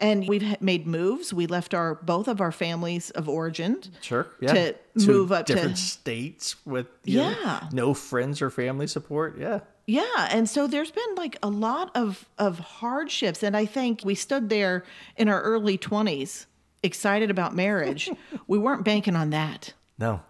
And 0.00 0.28
we've 0.28 0.60
made 0.60 0.86
moves. 0.86 1.34
We 1.34 1.46
left 1.46 1.74
our 1.74 1.96
both 1.96 2.28
of 2.28 2.40
our 2.40 2.52
families 2.52 3.10
of 3.10 3.28
origin 3.28 3.80
Sure. 4.00 4.28
Yeah. 4.40 4.52
to 4.52 4.74
move 5.06 5.32
up 5.32 5.46
to- 5.46 5.54
different 5.54 5.78
states 5.78 6.54
with 6.64 6.86
you 7.04 7.18
know, 7.18 7.30
Yeah. 7.42 7.68
no 7.72 7.94
friends 7.94 8.40
or 8.40 8.48
family 8.50 8.86
support. 8.86 9.38
Yeah. 9.38 9.60
Yeah, 9.86 10.28
and 10.30 10.46
so 10.48 10.66
there's 10.66 10.90
been 10.90 11.14
like 11.16 11.36
a 11.42 11.48
lot 11.48 11.90
of 11.96 12.28
of 12.38 12.58
hardships 12.58 13.42
and 13.42 13.56
I 13.56 13.64
think 13.64 14.02
we 14.04 14.14
stood 14.14 14.50
there 14.50 14.84
in 15.16 15.28
our 15.28 15.40
early 15.42 15.78
20s 15.78 16.44
excited 16.82 17.30
about 17.30 17.56
marriage. 17.56 18.08
we 18.46 18.58
weren't 18.58 18.84
banking 18.84 19.16
on 19.16 19.30
that. 19.30 19.72
No. 19.98 20.20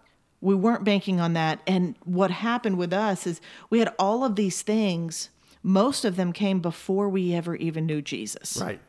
We 0.41 0.55
weren't 0.55 0.83
banking 0.83 1.19
on 1.19 1.33
that 1.33 1.61
and 1.67 1.95
what 2.03 2.31
happened 2.31 2.77
with 2.77 2.93
us 2.93 3.27
is 3.27 3.41
we 3.69 3.79
had 3.79 3.93
all 3.99 4.23
of 4.23 4.35
these 4.35 4.61
things 4.61 5.29
most 5.63 6.05
of 6.05 6.15
them 6.15 6.31
came 6.31 6.59
before 6.59 7.09
we 7.09 7.33
ever 7.33 7.55
even 7.55 7.85
knew 7.85 8.01
Jesus. 8.01 8.57
Right. 8.61 8.79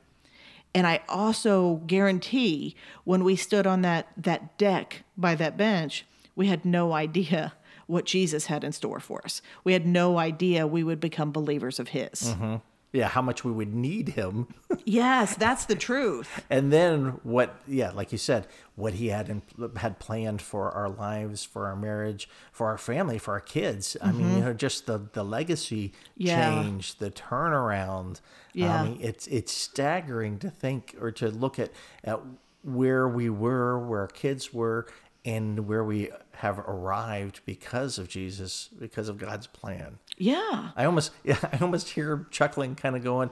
And 0.74 0.86
I 0.86 1.00
also 1.08 1.76
guarantee 1.86 2.76
when 3.04 3.24
we 3.24 3.34
stood 3.34 3.66
on 3.66 3.82
that 3.82 4.08
that 4.16 4.56
deck 4.56 5.02
by 5.16 5.34
that 5.34 5.56
bench, 5.56 6.06
we 6.36 6.46
had 6.46 6.64
no 6.64 6.92
idea 6.92 7.54
what 7.86 8.04
Jesus 8.04 8.46
had 8.46 8.62
in 8.62 8.70
store 8.70 9.00
for 9.00 9.20
us. 9.24 9.42
We 9.64 9.72
had 9.72 9.84
no 9.84 10.18
idea 10.18 10.66
we 10.66 10.84
would 10.84 11.00
become 11.00 11.32
believers 11.32 11.80
of 11.80 11.88
his. 11.88 12.34
Mm-hmm. 12.34 12.56
Yeah. 12.92 13.08
How 13.08 13.22
much 13.22 13.44
we 13.44 13.52
would 13.52 13.74
need 13.74 14.10
him, 14.10 14.48
Yes, 14.84 15.36
that's 15.36 15.64
the 15.66 15.76
truth. 15.76 16.44
and 16.50 16.72
then 16.72 17.20
what? 17.22 17.54
Yeah, 17.68 17.90
like 17.92 18.10
you 18.12 18.18
said, 18.18 18.46
what 18.74 18.94
he 18.94 19.08
had 19.08 19.28
in, 19.28 19.42
had 19.76 19.98
planned 19.98 20.42
for 20.42 20.70
our 20.72 20.88
lives, 20.88 21.44
for 21.44 21.66
our 21.66 21.76
marriage, 21.76 22.28
for 22.50 22.66
our 22.68 22.78
family, 22.78 23.18
for 23.18 23.34
our 23.34 23.40
kids. 23.40 23.96
I 24.02 24.10
mean, 24.12 24.36
you 24.36 24.40
know, 24.44 24.52
just 24.52 24.86
the 24.86 24.98
the 25.12 25.24
legacy 25.24 25.88
Mm-hmm. 25.90 26.26
Yeah. 26.26 26.62
change, 26.62 26.96
the 26.98 27.10
turnaround. 27.10 28.20
Yeah. 28.52 28.82
I 28.82 28.88
mean, 28.88 28.98
it's 29.00 29.26
it's 29.28 29.52
staggering 29.52 30.38
to 30.40 30.50
think 30.50 30.94
or 31.00 31.10
to 31.12 31.28
look 31.30 31.58
at 31.58 31.70
at 32.04 32.20
where 32.62 33.08
we 33.08 33.30
were, 33.30 33.78
where 33.78 34.00
our 34.00 34.06
kids 34.08 34.52
were, 34.52 34.86
and 35.24 35.66
where 35.66 35.84
we 35.84 36.10
have 36.32 36.58
arrived 36.60 37.40
because 37.44 37.98
of 37.98 38.08
Jesus, 38.08 38.70
because 38.78 39.08
of 39.08 39.18
God's 39.18 39.46
plan. 39.46 39.98
Yeah. 40.16 40.70
I 40.74 40.84
almost, 40.84 41.12
yeah, 41.24 41.38
I 41.52 41.58
almost 41.58 41.90
hear 41.90 42.26
chuckling, 42.30 42.74
kind 42.74 42.96
of 42.96 43.04
going, 43.04 43.30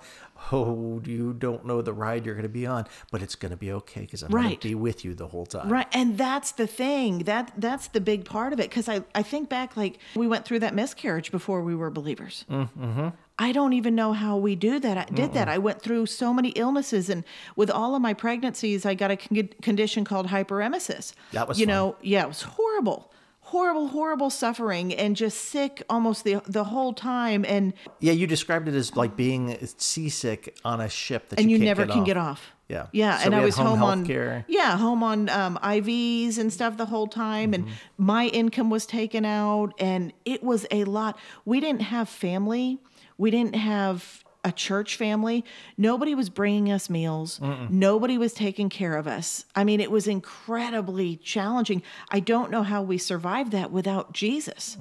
"Oh, 0.53 1.01
you 1.05 1.33
don't 1.33 1.65
know 1.65 1.81
the 1.81 1.93
ride 1.93 2.27
you're 2.27 2.35
going 2.35 2.43
to 2.43 2.49
be 2.49 2.67
on, 2.67 2.87
but 3.11 3.23
it's 3.23 3.35
going 3.35 3.51
to 3.51 3.57
be 3.57 3.73
okay 3.73 4.03
because 4.03 4.23
I'm 4.23 4.31
going 4.31 4.57
to 4.57 4.69
be 4.69 4.75
with 4.75 5.05
you 5.05 5.15
the 5.15 5.29
whole 5.29 5.47
time." 5.47 5.71
Right. 5.71 5.89
And 5.93 6.19
that's 6.19 6.53
the 6.53 6.67
thing. 6.67 7.21
That 7.21 7.53
that's 7.57 7.89
the 7.89 8.01
big 8.01 8.25
part 8.25 8.53
of 8.53 8.61
it. 8.61 8.71
Cause 8.71 8.89
I, 8.89 9.03
I 9.15 9.23
think 9.23 9.49
back 9.49 9.77
like 9.77 9.99
we 10.15 10.27
went 10.27 10.45
through 10.45 10.61
that 10.61 10.75
miscarriage 10.75 11.31
before 11.31 11.63
we 11.63 11.75
were 11.75 11.91
believers. 11.91 12.45
Mm-hmm. 12.51 13.09
I 13.41 13.53
don't 13.53 13.73
even 13.73 13.95
know 13.95 14.13
how 14.13 14.37
we 14.37 14.57
do 14.57 14.81
that. 14.81 14.99
I 14.99 15.05
did 15.15 15.33
that. 15.35 15.49
I 15.49 15.59
went 15.59 15.81
through 15.81 16.07
so 16.07 16.35
many 16.35 16.49
illnesses, 16.51 17.09
and 17.09 17.23
with 17.55 17.71
all 17.71 17.95
of 17.95 18.03
my 18.03 18.13
pregnancies, 18.13 18.85
I 18.85 18.95
got 18.95 19.13
a 19.13 19.17
con- 19.17 19.51
condition 19.63 20.05
called 20.05 20.27
hyperemesis. 20.27 21.13
That 21.33 21.47
was 21.47 21.61
you 21.61 21.67
fun. 21.67 21.75
know, 21.75 21.97
yeah, 22.03 22.25
it 22.25 22.29
was 22.29 22.43
horrible, 22.43 23.13
horrible, 23.51 23.89
horrible 23.89 24.31
suffering, 24.31 24.93
and 24.95 25.17
just 25.17 25.39
sick 25.39 25.83
almost 25.89 26.25
the 26.25 26.41
the 26.47 26.65
whole 26.65 26.93
time. 26.93 27.45
And 27.49 27.73
Yeah, 28.01 28.13
you 28.13 28.27
described 28.27 28.69
it 28.69 28.75
as 28.75 28.95
like 28.97 29.17
being 29.17 29.57
seasick 29.79 30.57
on 30.65 30.81
a 30.81 30.89
ship 30.89 31.29
that 31.31 31.41
and 31.41 31.51
you, 31.51 31.59
can't 31.59 31.65
never 31.67 31.85
get 31.87 31.93
can 31.93 32.01
off. 32.01 32.07
get 32.07 32.17
off. 32.17 32.43
Yeah. 32.69 32.87
yeah, 32.93 33.17
So 33.19 33.25
and 33.27 33.35
I 33.35 33.43
was 33.45 33.57
home 33.57 33.79
home, 33.79 33.83
on 33.83 34.07
care. 34.07 34.45
yeah, 34.47 34.77
home 34.77 35.03
on 35.03 35.31
um, 35.31 35.59
IVs 35.63 36.37
and 36.37 36.53
stuff 36.53 36.77
the 36.77 36.85
whole 36.85 37.07
time, 37.07 37.55
and 37.55 37.65
Mm-hmm. 37.65 37.75
my 37.97 38.27
income 38.27 38.69
was 38.69 38.85
taken 38.85 39.25
out, 39.25 39.73
and 39.81 40.13
it 40.27 40.45
was 40.45 40.67
a 40.71 40.85
lot. 40.85 41.19
We 41.47 41.61
didn't 41.61 41.81
have 41.81 42.11
family. 42.11 42.79
We 43.17 43.31
didn't 43.31 43.57
have 43.57 44.23
a 44.49 44.53
church 44.53 44.97
family. 44.97 45.45
Nobody 45.77 46.15
was 46.15 46.29
bringing 46.31 46.73
us 46.73 46.89
meals. 46.91 47.41
Nobody 47.69 48.17
was 48.19 48.33
taking 48.33 48.69
care 48.69 48.97
of 48.97 49.07
us. 49.07 49.45
I 49.55 49.63
mean, 49.65 49.81
it 49.81 49.91
was 49.91 50.09
incredibly 50.09 51.17
challenging. 51.17 51.83
I 52.11 52.21
don't 52.21 52.51
know 52.51 52.63
how 52.63 52.83
we 52.83 52.99
survived 52.99 53.53
that 53.53 53.71
without 53.71 54.13
Jesus. 54.13 54.77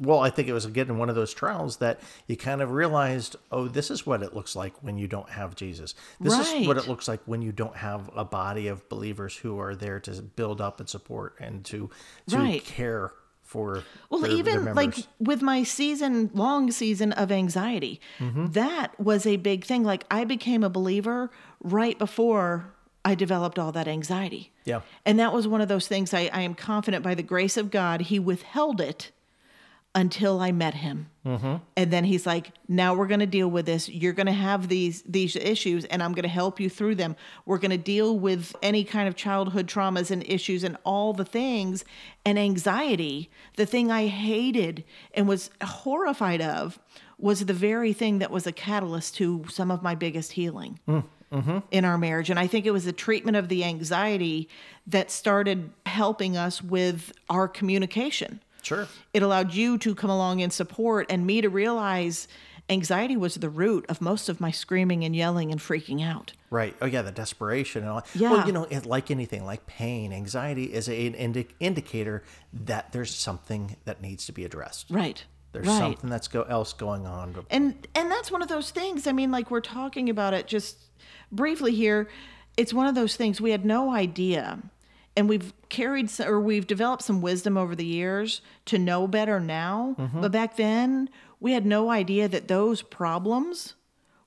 Well, 0.00 0.18
I 0.18 0.28
think 0.30 0.48
it 0.48 0.52
was 0.52 0.64
again 0.64 0.98
one 0.98 1.08
of 1.08 1.14
those 1.14 1.32
trials 1.32 1.76
that 1.76 2.00
you 2.26 2.36
kind 2.36 2.60
of 2.60 2.72
realized, 2.72 3.36
oh, 3.52 3.68
this 3.68 3.92
is 3.92 4.04
what 4.04 4.24
it 4.24 4.34
looks 4.34 4.56
like 4.56 4.74
when 4.82 4.98
you 4.98 5.06
don't 5.06 5.28
have 5.28 5.54
Jesus. 5.54 5.94
This 6.20 6.34
is 6.36 6.66
what 6.66 6.76
it 6.76 6.88
looks 6.88 7.06
like 7.06 7.20
when 7.26 7.42
you 7.42 7.52
don't 7.52 7.76
have 7.76 8.10
a 8.16 8.24
body 8.24 8.66
of 8.66 8.88
believers 8.88 9.36
who 9.36 9.60
are 9.60 9.76
there 9.76 10.00
to 10.00 10.10
build 10.22 10.60
up 10.60 10.80
and 10.80 10.88
support 10.88 11.36
and 11.38 11.64
to 11.66 11.90
to 12.28 12.36
Right. 12.36 12.64
care 12.64 13.12
for. 13.54 13.84
Well, 14.10 14.20
their- 14.20 14.30
their 14.30 14.38
even 14.38 14.74
like 14.74 14.96
with 15.20 15.40
my 15.42 15.62
season 15.62 16.30
long 16.34 16.70
season 16.72 17.12
of 17.12 17.30
anxiety, 17.30 18.00
Mm-hmm. 18.18 18.46
that 18.52 18.98
was 19.00 19.26
a 19.26 19.36
big 19.36 19.64
thing. 19.64 19.82
Like 19.84 20.04
I 20.10 20.24
became 20.24 20.62
a 20.64 20.70
believer 20.78 21.30
right 21.62 21.96
before 21.98 22.72
I 23.04 23.14
developed 23.14 23.58
all 23.58 23.70
that 23.72 23.86
anxiety. 23.86 24.50
Yeah. 24.64 24.80
And 25.06 25.18
that 25.18 25.32
was 25.32 25.46
one 25.46 25.60
of 25.60 25.68
those 25.68 25.86
things 25.86 26.12
I, 26.14 26.30
I 26.32 26.40
am 26.40 26.54
confident 26.54 27.04
by 27.04 27.14
the 27.14 27.22
grace 27.22 27.56
of 27.56 27.70
God, 27.70 28.00
He 28.12 28.18
withheld 28.18 28.80
it 28.80 29.10
until 29.94 30.40
I 30.40 30.50
met 30.52 30.74
Him. 30.74 31.08
Mm-hmm. 31.24 31.56
And 31.76 31.92
then 31.92 32.04
He's 32.04 32.26
like, 32.26 32.50
now 32.68 32.94
we're 32.94 33.06
going 33.06 33.20
to 33.20 33.26
deal 33.26 33.48
with 33.48 33.66
this. 33.66 33.88
You're 33.88 34.12
going 34.12 34.26
to 34.26 34.32
have 34.32 34.68
these 34.68 35.02
these 35.02 35.36
issues, 35.36 35.84
and 35.86 36.02
I'm 36.02 36.12
going 36.12 36.24
to 36.24 36.28
help 36.28 36.58
you 36.60 36.68
through 36.68 36.96
them. 36.96 37.16
We're 37.46 37.58
going 37.58 37.70
to 37.70 37.78
deal 37.78 38.18
with 38.18 38.54
any 38.62 38.84
kind 38.84 39.08
of 39.08 39.16
childhood 39.16 39.66
traumas 39.66 40.10
and 40.10 40.24
issues 40.24 40.64
and 40.64 40.76
all 40.84 41.12
the 41.12 41.24
things. 41.24 41.84
And 42.26 42.38
anxiety, 42.38 43.30
the 43.56 43.66
thing 43.66 43.90
I 43.90 44.06
hated 44.06 44.84
and 45.14 45.28
was 45.28 45.50
horrified 45.62 46.40
of, 46.40 46.78
was 47.18 47.46
the 47.46 47.54
very 47.54 47.92
thing 47.92 48.18
that 48.18 48.30
was 48.30 48.46
a 48.46 48.52
catalyst 48.52 49.16
to 49.16 49.44
some 49.48 49.70
of 49.70 49.82
my 49.82 49.94
biggest 49.94 50.32
healing 50.32 50.80
in 51.70 51.84
our 51.84 51.98
marriage. 51.98 52.30
And 52.30 52.38
I 52.38 52.46
think 52.46 52.64
it 52.66 52.70
was 52.70 52.84
the 52.84 52.92
treatment 52.92 53.36
of 53.36 53.48
the 53.48 53.64
anxiety 53.64 54.48
that 54.86 55.10
started 55.10 55.70
helping 55.86 56.36
us 56.36 56.62
with 56.62 57.12
our 57.28 57.48
communication. 57.48 58.40
Sure. 58.64 58.88
It 59.12 59.22
allowed 59.22 59.54
you 59.54 59.78
to 59.78 59.94
come 59.94 60.10
along 60.10 60.42
and 60.42 60.52
support, 60.52 61.06
and 61.10 61.26
me 61.26 61.40
to 61.40 61.48
realize 61.48 62.28
anxiety 62.70 63.16
was 63.16 63.34
the 63.34 63.50
root 63.50 63.84
of 63.88 64.00
most 64.00 64.28
of 64.28 64.40
my 64.40 64.50
screaming 64.50 65.04
and 65.04 65.14
yelling 65.14 65.52
and 65.52 65.60
freaking 65.60 66.02
out. 66.02 66.32
Right. 66.50 66.74
Oh, 66.80 66.86
yeah, 66.86 67.02
the 67.02 67.12
desperation 67.12 67.82
and 67.82 67.90
all. 67.90 68.06
Yeah. 68.14 68.30
Well, 68.30 68.46
you 68.46 68.52
know, 68.52 68.66
like 68.84 69.10
anything, 69.10 69.44
like 69.44 69.66
pain, 69.66 70.12
anxiety 70.12 70.64
is 70.72 70.88
an 70.88 70.94
indi- 71.14 71.48
indicator 71.60 72.22
that 72.52 72.92
there's 72.92 73.14
something 73.14 73.76
that 73.84 74.00
needs 74.00 74.26
to 74.26 74.32
be 74.32 74.44
addressed. 74.44 74.86
Right. 74.90 75.22
There's 75.52 75.68
right. 75.68 75.78
something 75.78 76.10
that's 76.10 76.28
go- 76.28 76.42
else 76.42 76.72
going 76.72 77.06
on. 77.06 77.46
and 77.48 77.86
and 77.94 78.10
that's 78.10 78.28
one 78.28 78.42
of 78.42 78.48
those 78.48 78.72
things 78.72 79.06
i 79.06 79.12
mean 79.12 79.30
like 79.30 79.52
we're 79.52 79.60
talking 79.60 80.10
about 80.10 80.34
it 80.34 80.48
just 80.48 80.76
briefly 81.30 81.72
here 81.72 82.08
it's 82.56 82.74
one 82.74 82.88
of 82.88 82.96
those 82.96 83.14
things 83.14 83.40
we 83.40 83.52
had 83.52 83.64
no 83.64 83.94
idea 83.94 84.58
and 85.16 85.28
we've 85.28 85.52
carried 85.74 86.06
s- 86.06 86.20
or 86.20 86.40
we've 86.40 86.66
developed 86.66 87.02
some 87.02 87.20
wisdom 87.20 87.56
over 87.56 87.74
the 87.74 87.84
years 87.84 88.40
to 88.64 88.78
know 88.78 89.06
better 89.08 89.40
now 89.40 89.96
mm-hmm. 89.98 90.20
but 90.20 90.30
back 90.32 90.56
then 90.56 91.08
we 91.40 91.52
had 91.52 91.66
no 91.66 91.90
idea 91.90 92.28
that 92.28 92.48
those 92.48 92.80
problems 92.82 93.74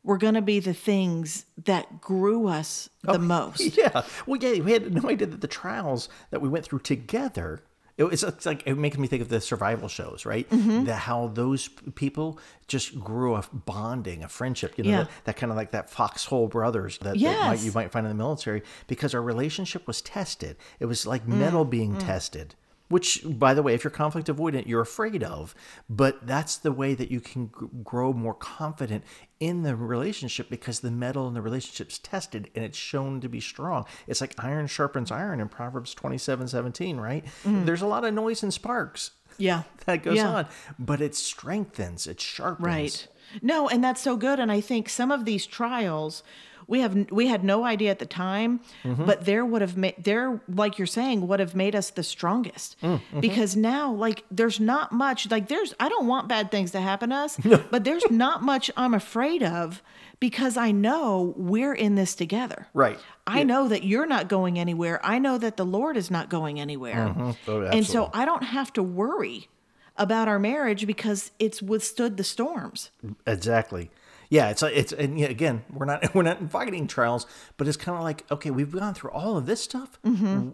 were 0.04 0.18
going 0.18 0.36
to 0.36 0.42
be 0.42 0.60
the 0.60 0.74
things 0.74 1.46
that 1.66 2.00
grew 2.00 2.48
us 2.48 2.90
the 3.04 3.14
oh, 3.14 3.18
most 3.36 3.78
Yeah. 3.78 4.04
Well, 4.26 4.40
yeah, 4.42 4.62
we 4.62 4.72
had 4.72 4.94
no 4.94 5.10
idea 5.10 5.28
that 5.28 5.42
the 5.42 5.48
trials 5.48 6.08
that 6.32 6.42
we 6.42 6.48
went 6.48 6.64
through 6.64 6.80
together 6.80 7.62
It, 7.98 8.06
it's, 8.06 8.24
it's 8.24 8.46
like 8.46 8.64
it 8.68 8.76
makes 8.76 8.98
me 8.98 9.08
think 9.08 9.22
of 9.24 9.30
the 9.30 9.42
survival 9.42 9.88
shows, 9.88 10.26
right? 10.26 10.48
Mm-hmm. 10.50 10.84
The, 10.86 10.96
how 10.96 11.28
those 11.30 11.68
people 11.96 12.40
just 12.68 13.00
grew 13.00 13.36
a 13.36 13.44
bonding, 13.52 14.24
a 14.24 14.28
friendship. 14.30 14.78
You 14.78 14.84
know, 14.84 14.90
Yeah. 14.92 14.98
that, 15.04 15.10
that 15.26 15.38
kind 15.38 15.52
of 15.52 15.58
like 15.58 15.72
that 15.72 15.90
foxhole 15.90 16.48
brothers 16.48 16.98
that, 17.00 17.20
that 17.20 17.48
might, 17.48 17.60
you 17.62 17.72
might 17.72 17.92
find 17.92 18.06
in 18.06 18.12
the 18.16 18.24
military 18.24 18.62
because 18.88 19.16
our 19.16 19.22
relationship 19.22 19.88
was 19.88 20.02
tested. 20.02 20.58
It 20.80 20.86
was 20.86 21.08
like 21.08 21.28
metal 21.28 21.66
Mm, 21.66 21.70
being 21.70 21.98
tested. 21.98 22.54
Which, 22.90 23.22
by 23.26 23.54
the 23.54 23.62
way, 23.62 23.74
if 23.74 23.84
you're 23.84 23.92
conflict 23.92 24.28
avoidant, 24.30 24.66
you're 24.66 24.82
afraid 24.82 25.22
of. 25.24 25.54
But 25.90 26.26
that's 26.26 26.56
the 26.56 26.72
way 26.72 26.94
that 26.94 27.12
you 27.12 27.20
can 27.20 27.48
g- 27.48 27.68
grow 27.84 28.14
more 28.14 28.34
confident 28.34 29.04
in 29.40 29.64
the 29.64 29.76
relationship 29.76 30.50
because 30.50 30.80
the 30.80 30.90
metal 30.92 31.28
in 31.28 31.34
the 31.34 31.42
relationship's 31.42 32.00
tested 32.00 32.50
and 32.56 32.64
it's 32.64 32.78
shown 32.78 33.20
to 33.22 33.28
be 33.30 33.40
strong. 33.42 33.86
It's 34.08 34.22
like 34.22 34.42
iron 34.44 34.68
sharpens 34.68 35.12
iron 35.12 35.40
in 35.42 35.50
Proverbs 35.50 35.94
27 35.94 36.48
17, 36.48 36.98
right? 36.98 37.26
Mm-hmm. 37.26 37.66
There's 37.66 37.82
a 37.82 37.88
lot 37.88 38.06
of 38.06 38.14
noise 38.14 38.42
and 38.42 38.54
sparks 38.54 39.12
Yeah. 39.38 39.64
that 39.86 40.02
goes 40.04 40.16
Yeah. 40.16 40.30
on, 40.30 40.46
but 40.80 41.02
it 41.02 41.14
strengthens, 41.14 42.08
it 42.08 42.22
sharpens. 42.22 42.66
Right. 42.66 43.08
No, 43.42 43.68
and 43.68 43.84
that's 43.84 44.02
so 44.02 44.16
good. 44.16 44.40
And 44.40 44.50
I 44.52 44.62
think 44.62 44.88
some 44.88 45.12
of 45.12 45.26
these 45.26 45.46
trials, 45.46 46.24
we 46.68 46.82
have 46.82 47.10
we 47.12 47.28
had 47.28 47.44
no 47.44 47.64
idea 47.64 47.92
at 47.92 48.00
the 48.00 48.06
time, 48.06 48.60
Mm-hmm. 48.84 49.06
but 49.06 49.26
there 49.26 49.46
would 49.46 49.62
have 49.62 49.78
made 49.78 49.96
there, 50.04 50.42
like 50.48 50.78
you're 50.78 50.86
saying, 50.88 51.28
would 51.28 51.40
have 51.40 51.56
made 51.56 51.76
us 51.76 51.90
the 51.92 52.04
strongest. 52.04 52.76
Mm, 52.82 52.96
mm-hmm. 52.96 53.20
Because 53.20 53.56
now, 53.56 53.92
like, 53.92 54.24
there's 54.30 54.60
not 54.60 54.92
much. 54.92 55.30
Like, 55.32 55.48
there's 55.48 55.74
I 55.80 55.90
don't 55.90 56.08
want 56.08 56.28
bad 56.28 56.52
things 56.52 56.72
to 56.72 56.82
happen 56.82 57.10
to 57.10 57.16
us, 57.16 57.38
but 57.72 57.84
there's 57.84 58.10
not 58.12 58.44
much 58.44 58.70
I'm 58.78 58.94
afraid 58.94 59.44
of 59.44 59.82
because 60.20 60.58
I 60.58 60.72
know 60.72 61.34
we're 61.38 61.74
in 61.74 61.96
this 61.96 62.16
together. 62.16 62.68
Right. 62.74 63.00
I 63.26 63.44
know 63.44 63.68
that 63.68 63.84
you're 63.84 64.08
not 64.08 64.28
going 64.30 64.58
anywhere. 64.58 65.00
I 65.04 65.20
know 65.20 65.38
that 65.38 65.58
the 65.58 65.66
Lord 65.66 65.96
is 65.98 66.10
not 66.10 66.30
going 66.30 66.60
anywhere. 66.60 67.14
Oh, 67.48 67.62
and 67.62 67.86
so. 67.86 68.10
I 68.14 68.26
don't 68.26 68.44
have 68.44 68.72
to 68.74 68.84
worry 68.84 69.48
about 69.96 70.28
our 70.28 70.40
marriage 70.40 70.88
because 70.88 71.32
it's 71.40 71.62
withstood 71.62 72.18
the 72.18 72.24
storms. 72.24 72.90
Exactly. 73.26 73.90
Yeah, 74.30 74.50
it's 74.50 74.62
it's 74.64 74.92
and 74.92 75.18
yeah, 75.20 75.28
again, 75.28 75.64
we're 75.72 75.86
not 75.86 76.14
we're 76.16 76.24
not 76.24 76.50
fighting 76.52 76.88
trials, 76.88 77.26
but 77.58 77.68
it's 77.68 77.78
kind 77.78 77.98
of 77.98 78.04
like 78.04 78.30
okay, 78.32 78.52
we've 78.52 78.72
gone 78.72 78.94
through 78.94 79.12
all 79.12 79.38
of 79.38 79.46
this 79.46 79.62
stuff. 79.62 80.00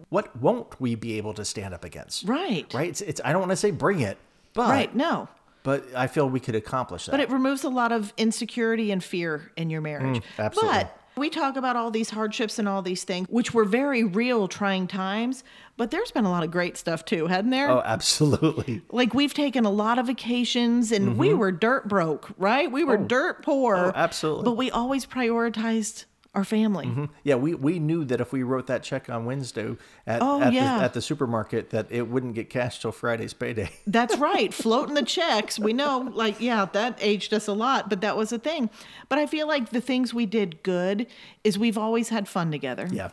What 0.08 0.36
won't 0.40 0.80
we 0.80 0.94
be 0.94 1.16
able 1.18 1.34
to 1.34 1.44
stand 1.44 1.74
up 1.74 1.84
against? 1.84 2.24
Mm-hmm. 2.26 2.32
Right. 2.32 2.74
Right. 2.74 2.88
It's, 2.90 3.00
it's 3.00 3.20
I 3.24 3.32
don't 3.32 3.40
want 3.40 3.50
to 3.50 3.56
say 3.56 3.70
bring 3.70 4.00
it, 4.00 4.18
but 4.52 4.68
Right. 4.70 4.94
No. 4.94 5.28
but 5.64 5.84
I 5.96 6.06
feel 6.06 6.28
we 6.28 6.40
could 6.40 6.54
accomplish 6.54 7.06
that. 7.06 7.10
But 7.12 7.20
it 7.20 7.30
removes 7.30 7.64
a 7.64 7.68
lot 7.70 7.90
of 7.90 8.12
insecurity 8.16 8.90
and 8.92 9.02
fear 9.02 9.50
in 9.56 9.70
your 9.70 9.80
marriage. 9.80 10.18
Mm, 10.18 10.22
absolutely. 10.38 10.78
But 10.78 10.98
we 11.16 11.30
talk 11.30 11.56
about 11.56 11.76
all 11.76 11.90
these 11.90 12.10
hardships 12.10 12.58
and 12.58 12.68
all 12.68 12.82
these 12.82 13.04
things, 13.04 13.28
which 13.30 13.54
were 13.54 13.64
very 13.64 14.04
real, 14.04 14.48
trying 14.48 14.86
times. 14.86 15.44
But 15.76 15.90
there's 15.90 16.10
been 16.10 16.24
a 16.24 16.30
lot 16.30 16.44
of 16.44 16.50
great 16.50 16.76
stuff 16.76 17.04
too, 17.04 17.26
hadn't 17.26 17.50
there? 17.50 17.70
oh, 17.70 17.82
absolutely. 17.84 18.82
Like 18.90 19.12
we've 19.14 19.34
taken 19.34 19.64
a 19.64 19.70
lot 19.70 19.98
of 19.98 20.06
vacations 20.06 20.92
and 20.92 21.18
we 21.18 21.34
were 21.34 21.50
dirt 21.50 21.88
broke, 21.88 22.30
right? 22.38 22.70
We 22.70 22.84
were 22.84 22.96
dirt 22.96 23.42
poor. 23.42 23.76
Mm-hmm. 23.76 23.88
Oh, 23.88 23.92
absolutely. 23.94 24.44
But 24.44 24.52
we 24.56 24.70
always 24.70 25.04
prioritized 25.04 26.04
our 26.34 26.44
family. 26.44 26.86
Mm-hmm. 26.86 27.04
Yeah, 27.22 27.36
we, 27.36 27.54
we 27.54 27.78
knew 27.78 28.04
that 28.06 28.20
if 28.20 28.32
we 28.32 28.42
wrote 28.42 28.66
that 28.66 28.82
check 28.82 29.08
on 29.08 29.24
Wednesday 29.24 29.76
at 30.06 30.20
Oh, 30.20 30.40
at, 30.40 30.52
yeah. 30.52 30.78
the, 30.78 30.84
at 30.84 30.94
the 30.94 31.02
supermarket, 31.02 31.70
that 31.70 31.86
it 31.90 32.08
wouldn't 32.08 32.34
get 32.34 32.50
cashed 32.50 32.82
till 32.82 32.92
Friday's 32.92 33.32
payday. 33.34 33.70
That's 33.86 34.16
right. 34.18 34.52
Floating 34.52 34.94
the 34.94 35.02
checks. 35.02 35.58
We 35.58 35.72
know, 35.72 36.10
like, 36.12 36.40
yeah, 36.40 36.66
that 36.72 36.98
aged 37.00 37.32
us 37.32 37.46
a 37.46 37.52
lot, 37.52 37.88
but 37.88 38.00
that 38.00 38.16
was 38.16 38.32
a 38.32 38.38
thing. 38.38 38.68
But 39.08 39.18
I 39.18 39.26
feel 39.26 39.46
like 39.46 39.70
the 39.70 39.80
things 39.80 40.12
we 40.12 40.26
did 40.26 40.62
good 40.62 41.06
is 41.44 41.58
we've 41.58 41.78
always 41.78 42.08
had 42.08 42.28
fun 42.28 42.50
together. 42.50 42.88
Yeah. 42.90 43.10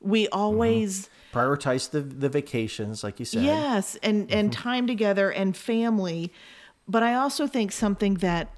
We 0.00 0.28
always, 0.28 1.02
mm-hmm. 1.02 1.10
Prioritize 1.34 1.90
the 1.90 2.00
the 2.00 2.28
vacations, 2.28 3.02
like 3.02 3.18
you 3.18 3.24
said. 3.24 3.42
yes, 3.42 3.96
and 4.04 4.30
and 4.30 4.52
mm-hmm. 4.52 4.62
time 4.62 4.86
together 4.86 5.32
and 5.32 5.56
family. 5.56 6.32
But 6.86 7.02
I 7.02 7.14
also 7.14 7.48
think 7.48 7.72
something 7.72 8.14
that 8.18 8.50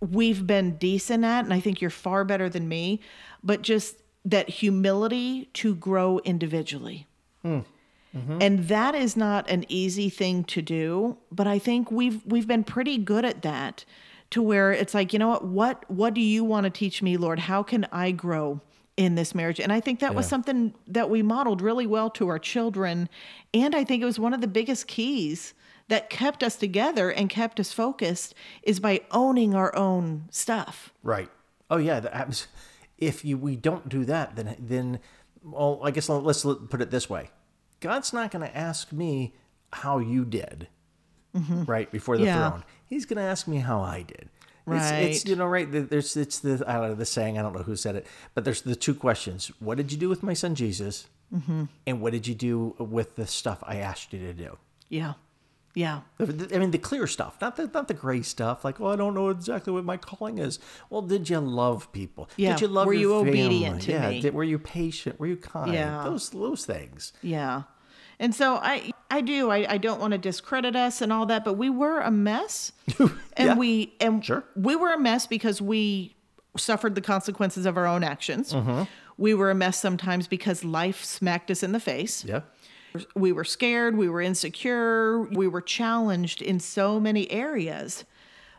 we've 0.00 0.46
been 0.46 0.76
decent 0.76 1.24
at, 1.24 1.44
and 1.44 1.52
I 1.52 1.60
think 1.60 1.80
you're 1.80 1.90
far 1.90 2.24
better 2.24 2.48
than 2.48 2.68
me, 2.68 3.00
but 3.42 3.62
just 3.62 3.96
that 4.24 4.48
humility 4.48 5.48
to 5.54 5.74
grow 5.74 6.18
individually. 6.20 7.06
Hmm. 7.42 7.60
Mm-hmm. 8.16 8.38
And 8.40 8.68
that 8.68 8.94
is 8.94 9.16
not 9.16 9.48
an 9.50 9.64
easy 9.68 10.08
thing 10.08 10.44
to 10.44 10.62
do, 10.62 11.18
but 11.30 11.46
I 11.46 11.58
think 11.58 11.90
we've 11.90 12.24
we've 12.24 12.46
been 12.46 12.64
pretty 12.64 12.96
good 12.96 13.24
at 13.24 13.42
that 13.42 13.84
to 14.30 14.42
where 14.42 14.72
it's 14.72 14.94
like, 14.94 15.12
you 15.12 15.18
know 15.18 15.28
what, 15.28 15.44
what 15.46 15.90
what 15.90 16.14
do 16.14 16.20
you 16.20 16.42
want 16.42 16.64
to 16.64 16.70
teach 16.70 17.02
me, 17.02 17.16
Lord? 17.16 17.38
How 17.38 17.62
can 17.62 17.86
I 17.92 18.10
grow 18.10 18.60
in 18.96 19.14
this 19.14 19.34
marriage? 19.34 19.60
And 19.60 19.72
I 19.72 19.80
think 19.80 20.00
that 20.00 20.14
was 20.14 20.26
something 20.26 20.74
that 20.86 21.10
we 21.10 21.22
modeled 21.22 21.60
really 21.60 21.86
well 21.86 22.10
to 22.10 22.28
our 22.28 22.38
children, 22.38 23.08
and 23.52 23.74
I 23.74 23.84
think 23.84 24.02
it 24.02 24.06
was 24.06 24.18
one 24.18 24.32
of 24.32 24.40
the 24.40 24.48
biggest 24.48 24.86
keys 24.86 25.52
that 25.88 26.10
kept 26.10 26.42
us 26.42 26.56
together 26.56 27.10
and 27.10 27.28
kept 27.30 27.58
us 27.58 27.72
focused 27.72 28.34
is 28.62 28.78
by 28.80 29.00
owning 29.10 29.54
our 29.54 29.74
own 29.74 30.24
stuff. 30.30 30.92
Right. 31.02 31.30
Oh 31.70 31.78
yeah. 31.78 32.00
That. 32.00 32.46
If 32.98 33.24
you 33.24 33.38
we 33.38 33.54
don't 33.56 33.88
do 33.88 34.04
that, 34.06 34.36
then 34.36 34.56
then 34.58 35.00
well, 35.42 35.80
I 35.84 35.90
guess 35.92 36.08
let's 36.08 36.42
put 36.42 36.80
it 36.80 36.90
this 36.90 37.08
way: 37.08 37.30
God's 37.80 38.12
not 38.12 38.30
going 38.32 38.46
to 38.48 38.56
ask 38.56 38.92
me 38.92 39.34
how 39.72 39.98
you 39.98 40.24
did, 40.24 40.66
right 41.32 41.90
before 41.92 42.16
the 42.16 42.24
Mm-hmm. 42.24 42.26
Yeah. 42.38 42.50
throne. 42.50 42.64
He's 42.86 43.04
going 43.06 43.18
to 43.18 43.22
ask 43.22 43.46
me 43.46 43.58
how 43.58 43.80
I 43.80 44.02
did. 44.02 44.28
It's, 44.70 44.90
it's 44.90 45.24
you 45.26 45.36
know 45.36 45.46
right. 45.46 45.66
There's 45.70 46.16
it's 46.16 46.40
the 46.40 46.62
I 46.66 46.74
don't 46.74 46.88
know 46.88 46.94
the 46.94 47.06
saying. 47.06 47.38
I 47.38 47.42
don't 47.42 47.54
know 47.54 47.62
who 47.62 47.76
said 47.76 47.94
it, 47.96 48.06
but 48.34 48.44
there's 48.44 48.62
the 48.62 48.76
two 48.76 48.94
questions: 48.94 49.50
What 49.60 49.76
did 49.78 49.92
you 49.92 49.96
do 49.98 50.08
with 50.08 50.22
my 50.22 50.34
son 50.34 50.54
Jesus? 50.54 51.06
Mm-hmm. 51.34 51.64
And 51.86 52.00
what 52.00 52.12
did 52.12 52.26
you 52.26 52.34
do 52.34 52.74
with 52.78 53.14
the 53.16 53.26
stuff 53.26 53.62
I 53.62 53.76
asked 53.76 54.12
you 54.12 54.18
to 54.18 54.32
do? 54.34 54.58
Yeah. 54.88 55.14
Yeah. 55.78 56.00
I 56.18 56.24
mean, 56.58 56.72
the 56.72 56.78
clear 56.78 57.06
stuff, 57.06 57.36
not 57.40 57.54
the 57.54 57.70
not 57.72 57.86
the 57.86 57.94
gray 57.94 58.22
stuff. 58.22 58.64
Like, 58.64 58.80
well, 58.80 58.90
I 58.90 58.96
don't 58.96 59.14
know 59.14 59.28
exactly 59.28 59.72
what 59.72 59.84
my 59.84 59.96
calling 59.96 60.38
is. 60.38 60.58
Well, 60.90 61.02
did 61.02 61.30
you 61.30 61.38
love 61.38 61.92
people? 61.92 62.28
Yeah. 62.36 62.54
Did 62.54 62.62
you 62.62 62.66
love 62.66 62.88
people? 62.90 63.10
Were 63.12 63.22
you 63.22 63.24
family? 63.24 63.40
obedient 63.44 63.82
to 63.82 63.92
yeah. 63.92 64.10
me? 64.10 64.20
Did, 64.20 64.34
were 64.34 64.42
you 64.42 64.58
patient? 64.58 65.20
Were 65.20 65.28
you 65.28 65.36
kind? 65.36 65.72
Yeah. 65.72 66.02
Those 66.02 66.30
those 66.30 66.66
things. 66.66 67.12
Yeah. 67.22 67.62
And 68.18 68.34
so 68.34 68.56
I 68.56 68.90
I 69.08 69.20
do 69.20 69.50
I, 69.50 69.74
I 69.74 69.78
don't 69.78 70.00
want 70.00 70.10
to 70.14 70.18
discredit 70.18 70.74
us 70.74 71.00
and 71.00 71.12
all 71.12 71.26
that, 71.26 71.44
but 71.44 71.52
we 71.52 71.70
were 71.70 72.00
a 72.00 72.10
mess. 72.10 72.72
and 72.98 73.12
Yeah. 73.38 73.54
we 73.54 73.94
and 74.00 74.24
Sure. 74.24 74.42
we 74.56 74.74
were 74.74 74.92
a 74.92 74.98
mess 74.98 75.28
because 75.28 75.62
we 75.62 76.16
suffered 76.56 76.96
the 76.96 77.00
consequences 77.00 77.66
of 77.66 77.76
our 77.76 77.86
own 77.86 78.02
actions. 78.02 78.52
Mm-hmm. 78.52 78.82
We 79.16 79.32
were 79.32 79.52
a 79.52 79.54
mess 79.54 79.78
sometimes 79.78 80.26
because 80.26 80.64
life 80.64 81.04
smacked 81.04 81.52
us 81.52 81.62
in 81.62 81.70
the 81.70 81.80
face. 81.80 82.24
Yeah. 82.24 82.40
We 83.14 83.32
were 83.32 83.44
scared, 83.44 83.96
we 83.96 84.08
were 84.08 84.20
insecure, 84.20 85.22
we 85.22 85.48
were 85.48 85.60
challenged 85.60 86.42
in 86.42 86.60
so 86.60 86.98
many 87.00 87.30
areas. 87.30 88.04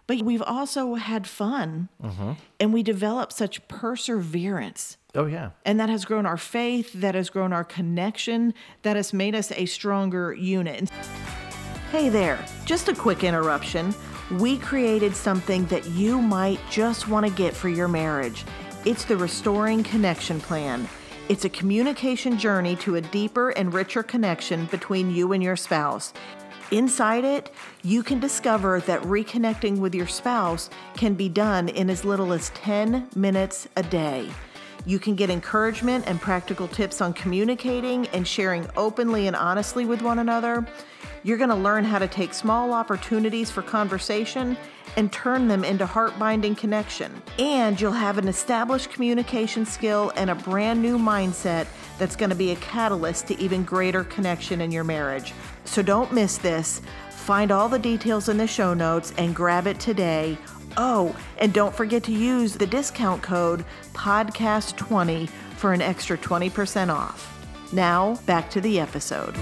But 0.08 0.24
we've 0.24 0.42
also 0.42 0.96
had 0.96 1.28
fun 1.28 1.90
Mm-hmm. 2.04 2.32
and 2.60 2.74
we 2.74 2.82
developed 2.82 3.34
such 3.34 3.68
perseverance. 3.68 4.98
Oh 5.16 5.26
yeah. 5.26 5.52
And 5.66 5.80
that 5.80 5.90
has 5.90 6.06
grown 6.06 6.26
our 6.26 6.38
faith, 6.38 6.94
that 6.94 7.14
has 7.16 7.30
grown 7.30 7.54
our 7.54 7.64
connection, 7.64 8.54
that 8.82 8.96
has 8.96 9.14
made 9.14 9.36
us 9.36 9.52
a 9.52 9.66
stronger 9.66 10.34
unit. 10.34 10.90
Hey 11.92 12.10
there, 12.10 12.44
just 12.66 12.88
a 12.88 12.96
quick 12.96 13.24
interruption. 13.24 13.94
We 14.40 14.58
created 14.58 15.16
something 15.16 15.66
that 15.68 15.88
you 15.90 16.22
might 16.22 16.60
just 16.70 17.08
want 17.08 17.26
to 17.26 17.32
get 17.32 17.54
for 17.56 17.70
your 17.70 17.88
marriage. 17.88 18.46
It's 18.86 19.04
the 19.06 19.18
Restoring 19.18 19.84
Connection 19.84 20.40
Plan. 20.40 20.88
It's 21.30 21.46
a 21.46 21.50
communication 21.50 22.40
journey 22.40 22.76
to 22.78 22.96
a 22.96 23.02
deeper 23.02 23.52
and 23.52 23.72
richer 23.72 24.02
connection 24.02 24.66
between 24.66 25.14
you 25.14 25.32
and 25.32 25.44
your 25.44 25.56
spouse. 25.56 26.12
Inside 26.72 27.24
it, 27.24 27.52
you 27.84 28.02
can 28.02 28.20
discover 28.20 28.80
that 28.82 29.04
reconnecting 29.04 29.78
with 29.78 29.94
your 29.94 30.08
spouse 30.08 30.72
can 30.96 31.14
be 31.14 31.30
done 31.30 31.70
in 31.70 31.92
as 31.92 32.04
little 32.04 32.34
as 32.34 32.50
10 32.56 33.10
minutes 33.16 33.68
a 33.76 33.84
day. 33.84 34.28
You 34.86 35.00
can 35.00 35.16
get 35.16 35.30
encouragement 35.30 36.06
and 36.08 36.20
practical 36.20 36.68
tips 36.68 37.02
on 37.02 37.14
communicating 37.14 38.08
and 38.08 38.28
sharing 38.28 38.68
openly 38.78 39.28
and 39.28 39.36
honestly 39.36 39.86
with 39.86 40.02
one 40.02 40.20
another. 40.20 40.66
You're 41.24 41.38
going 41.38 41.50
to 41.50 41.56
learn 41.56 41.84
how 41.84 42.00
to 42.00 42.08
take 42.08 42.34
small 42.34 42.74
opportunities 42.74 43.52
for 43.52 43.62
conversation 43.62 44.58
and 44.96 45.12
turn 45.12 45.48
them 45.48 45.64
into 45.64 45.86
heart 45.86 46.18
binding 46.18 46.56
connection. 46.56 47.22
And 47.38 47.80
you'll 47.80 47.92
have 47.92 48.18
an 48.18 48.28
established 48.28 48.90
communication 48.90 49.66
skill 49.66 50.12
and 50.16 50.30
a 50.30 50.36
brand 50.36 50.82
new 50.82 50.98
mindset 50.98 51.68
that's 51.98 52.16
going 52.16 52.30
to 52.30 52.36
be 52.36 52.52
a 52.52 52.56
catalyst 52.58 53.28
to 53.28 53.40
even 53.40 53.64
greater 53.64 54.06
connection 54.06 54.62
in 54.62 54.72
your 54.72 54.84
marriage. 54.84 55.34
So 55.66 55.82
don't 55.82 56.14
miss 56.14 56.38
this. 56.38 56.82
Find 57.12 57.52
all 57.52 57.70
the 57.70 57.78
details 57.78 58.30
in 58.30 58.38
the 58.38 58.48
show 58.48 58.74
notes 58.74 59.14
and 59.18 59.36
grab 59.36 59.68
it 59.68 59.80
today. 59.80 60.38
Oh, 60.82 61.14
and 61.40 61.54
don't 61.54 61.76
forget 61.76 62.04
to 62.04 62.14
use 62.14 62.54
the 62.54 62.66
discount 62.66 63.22
code 63.22 63.66
PODCAST20 63.92 65.28
for 65.58 65.74
an 65.74 65.82
extra 65.82 66.18
20% 66.18 66.88
off. 66.88 67.74
Now, 67.74 68.16
back 68.26 68.50
to 68.52 68.62
the 68.62 68.80
episode. 68.80 69.36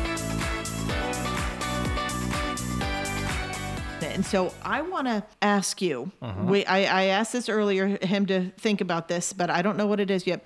And 4.02 4.26
so 4.26 4.52
I 4.64 4.82
want 4.82 5.06
to 5.06 5.24
ask 5.44 5.80
you. 5.80 6.12
Mm-hmm. 6.24 6.50
We, 6.50 6.66
I, 6.66 7.02
I 7.02 7.04
asked 7.10 7.34
this 7.34 7.50
earlier, 7.50 8.04
him 8.04 8.26
to 8.26 8.50
think 8.58 8.82
about 8.82 9.08
this, 9.08 9.32
but 9.32 9.52
I 9.52 9.62
don't 9.62 9.78
know 9.78 9.86
what 9.86 10.00
it 10.00 10.10
is 10.10 10.26
yet. 10.26 10.44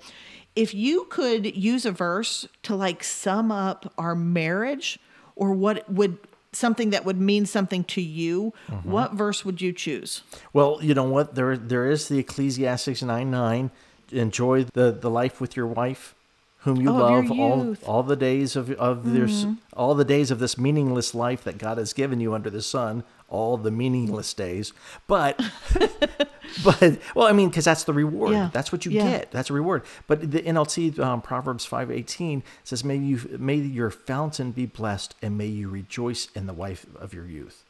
If 0.54 0.74
you 0.74 1.06
could 1.08 1.56
use 1.56 1.86
a 1.86 1.90
verse 1.90 2.46
to 2.64 2.76
like 2.76 3.02
sum 3.02 3.50
up 3.50 3.90
our 3.96 4.14
marriage, 4.14 4.98
or 5.36 5.54
what 5.54 5.90
would 5.90 6.18
something 6.52 6.90
that 6.90 7.04
would 7.04 7.20
mean 7.20 7.46
something 7.46 7.84
to 7.84 8.00
you, 8.00 8.52
Mm-hmm. 8.68 8.90
what 8.90 9.12
verse 9.14 9.44
would 9.44 9.60
you 9.60 9.72
choose? 9.72 10.22
Well, 10.52 10.78
you 10.82 10.94
know 10.94 11.04
what? 11.04 11.34
There 11.34 11.56
there 11.56 11.90
is 11.90 12.08
the 12.08 12.18
Ecclesiastes 12.18 13.02
nine 13.02 13.30
nine. 13.30 13.70
Enjoy 14.10 14.64
the 14.64 14.92
the 14.92 15.08
life 15.10 15.40
with 15.40 15.56
your 15.56 15.66
wife, 15.66 16.14
whom 16.58 16.76
you 16.80 16.90
Oh, 16.90 16.94
love 16.94 17.30
all 17.32 17.76
all 17.86 18.02
the 18.02 18.16
days 18.16 18.56
of 18.56 18.70
of 18.72 19.12
this 19.12 19.46
all 19.74 19.94
the 19.94 20.04
days 20.04 20.30
of 20.30 20.38
this 20.38 20.58
meaningless 20.58 21.14
life 21.14 21.42
that 21.44 21.56
God 21.58 21.78
has 21.78 21.92
given 21.94 22.20
you 22.20 22.34
under 22.34 22.50
the 22.50 22.62
sun. 22.62 23.04
All 23.32 23.56
the 23.56 23.70
meaningless 23.70 24.34
days, 24.34 24.74
but 25.06 25.40
but 26.64 26.98
well, 27.14 27.26
I 27.26 27.32
mean, 27.32 27.48
because 27.48 27.64
that's 27.64 27.84
the 27.84 27.94
reward. 27.94 28.32
Yeah. 28.32 28.50
That's 28.52 28.70
what 28.70 28.84
you 28.84 28.92
Yeah. 28.92 29.08
get. 29.10 29.30
That's 29.30 29.48
a 29.48 29.54
reward. 29.54 29.84
But 30.06 30.30
the 30.30 30.42
NLT 30.42 30.98
um, 30.98 31.22
Proverbs 31.22 31.64
five 31.64 31.90
eighteen 31.90 32.42
says, 32.62 32.84
"May 32.84 32.96
you 32.96 33.18
may 33.38 33.56
your 33.56 33.90
fountain 33.90 34.52
be 34.52 34.66
blessed, 34.66 35.14
and 35.22 35.38
may 35.38 35.46
you 35.46 35.70
rejoice 35.70 36.28
in 36.34 36.46
the 36.46 36.52
wife 36.52 36.84
of 37.00 37.14
your 37.14 37.24
youth." 37.24 37.64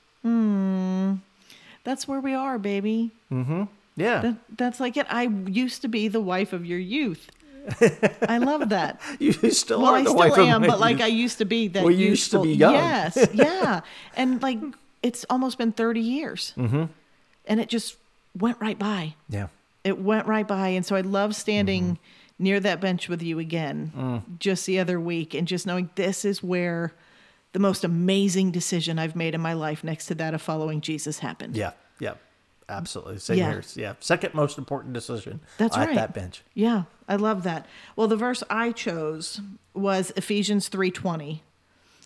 That's 1.84 2.06
where 2.08 2.20
we 2.20 2.34
are, 2.34 2.58
baby. 2.58 3.10
Mm-hmm. 3.30 3.64
Yeah, 3.96 4.20
That, 4.20 4.36
that's 4.56 4.80
like 4.80 4.96
it. 4.96 5.06
I 5.10 5.24
used 5.24 5.82
to 5.82 5.88
be 5.88 6.08
the 6.08 6.20
wife 6.20 6.52
of 6.52 6.64
your 6.64 6.78
youth. 6.78 7.30
I 8.28 8.38
love 8.38 8.70
that. 8.70 9.00
you 9.18 9.32
still 9.52 9.82
well, 9.82 9.92
are 9.92 9.96
I 9.98 10.02
the 10.02 10.08
still 10.10 10.16
wife 10.18 10.32
of 10.32 10.38
am, 10.38 10.62
but 10.62 10.80
like 10.80 10.96
youth. 10.96 11.04
I 11.04 11.08
used 11.08 11.38
to 11.38 11.44
be 11.44 11.68
that. 11.68 11.84
Well, 11.84 11.92
you 11.92 12.08
used 12.08 12.30
to 12.32 12.42
be 12.42 12.54
young. 12.54 12.74
Yes, 12.74 13.28
yeah, 13.32 13.82
and 14.16 14.42
like 14.42 14.58
it's 15.02 15.24
almost 15.30 15.58
been 15.58 15.72
thirty 15.72 16.00
years, 16.00 16.52
mm-hmm. 16.56 16.84
and 17.46 17.60
it 17.60 17.68
just 17.68 17.96
went 18.38 18.60
right 18.60 18.78
by. 18.78 19.14
yeah. 19.28 19.48
It 19.84 19.98
went 19.98 20.28
right 20.28 20.46
by, 20.46 20.68
and 20.68 20.86
so 20.86 20.94
I 20.94 21.00
love 21.00 21.34
standing 21.34 21.82
Mm-hmm. 21.82 22.44
near 22.44 22.60
that 22.60 22.80
bench 22.80 23.08
with 23.08 23.20
you 23.22 23.38
again, 23.40 23.92
Mm. 23.96 24.38
just 24.38 24.64
the 24.66 24.78
other 24.78 25.00
week, 25.00 25.34
and 25.34 25.46
just 25.48 25.66
knowing 25.66 25.90
this 25.96 26.24
is 26.24 26.40
where 26.42 26.92
the 27.52 27.58
most 27.58 27.82
amazing 27.84 28.52
decision 28.52 28.98
I've 28.98 29.16
made 29.16 29.34
in 29.34 29.40
my 29.40 29.52
life, 29.54 29.82
next 29.84 30.06
to 30.06 30.14
that 30.14 30.34
of 30.34 30.40
following 30.40 30.80
Jesus, 30.80 31.18
happened. 31.18 31.56
Yeah, 31.56 31.72
yeah, 31.98 32.14
absolutely. 32.68 33.18
Same 33.18 33.38
Yeah. 33.38 33.50
here. 33.50 33.62
Yeah, 33.74 33.94
second 34.00 34.34
most 34.34 34.56
important 34.56 34.94
decision. 34.94 35.40
That's 35.58 35.76
at 35.76 35.88
right. 35.88 35.94
that 35.96 36.14
bench. 36.14 36.42
Yeah, 36.54 36.84
I 37.08 37.16
love 37.16 37.42
that. 37.42 37.66
Well, 37.96 38.06
the 38.08 38.16
verse 38.16 38.42
I 38.48 38.70
chose 38.72 39.40
was 39.74 40.12
Ephesians 40.16 40.68
3:20. 40.70 41.40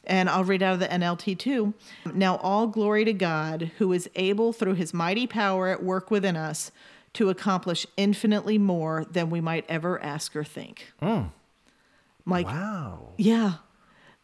And 0.07 0.29
I'll 0.31 0.45
read 0.45 0.63
out 0.63 0.75
of 0.75 0.81
the 0.81 0.87
NLT 0.89 1.39
too. 1.39 1.75
Now 2.15 2.37
all 2.37 2.67
glory 2.67 3.05
to 3.05 3.13
God 3.13 3.73
who 3.79 3.93
is 3.93 4.09
able 4.15 4.53
through 4.53 4.75
his 4.75 4.95
mighty 4.95 5.27
power 5.27 5.69
at 5.69 5.83
work 5.83 6.11
within 6.11 6.37
us 6.37 6.71
to 7.15 7.31
accomplish 7.31 7.87
infinitely 7.97 8.59
more 8.59 9.05
than 9.11 9.31
we 9.31 9.41
might 9.41 9.65
ever 9.69 10.01
ask 10.03 10.37
or 10.37 10.45
think. 10.45 10.93
Hmm. 11.01 11.23
Like 12.27 12.47
Wow. 12.47 13.11
yeah, 13.17 13.55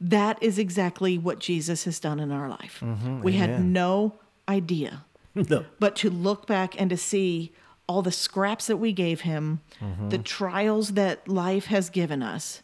that 0.00 0.42
is 0.42 0.58
exactly 0.58 1.16
what 1.18 1.38
Jesus 1.38 1.84
has 1.84 2.00
done 2.00 2.18
in 2.20 2.32
our 2.32 2.48
life. 2.48 2.80
Mm-hmm. 2.82 3.22
we 3.22 3.32
had 3.34 3.64
no 3.64 4.14
idea 4.48 5.04
No. 5.34 5.64
but 5.78 5.94
to 5.96 6.10
look 6.10 6.46
back 6.46 6.78
and 6.80 6.90
to 6.90 6.96
see 6.96 7.52
all 7.88 8.02
the 8.02 8.12
scraps 8.12 8.66
that 8.66 8.76
we 8.76 8.92
gave 8.92 9.22
him, 9.22 9.60
mm-hmm. 9.80 10.08
the 10.10 10.18
trials 10.18 10.92
that 10.94 11.26
life 11.28 11.66
has 11.66 11.90
given 11.90 12.22
us, 12.22 12.62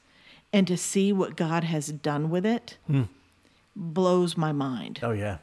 and 0.53 0.67
to 0.67 0.77
see 0.77 1.13
what 1.13 1.37
God 1.37 1.65
has 1.65 1.89
done 1.89 2.31
with 2.31 2.47
it 2.47 2.79
blows 3.77 4.37
my 4.37 4.53
mind. 4.53 5.01
Oh 5.03 5.13
yeah. 5.13 5.39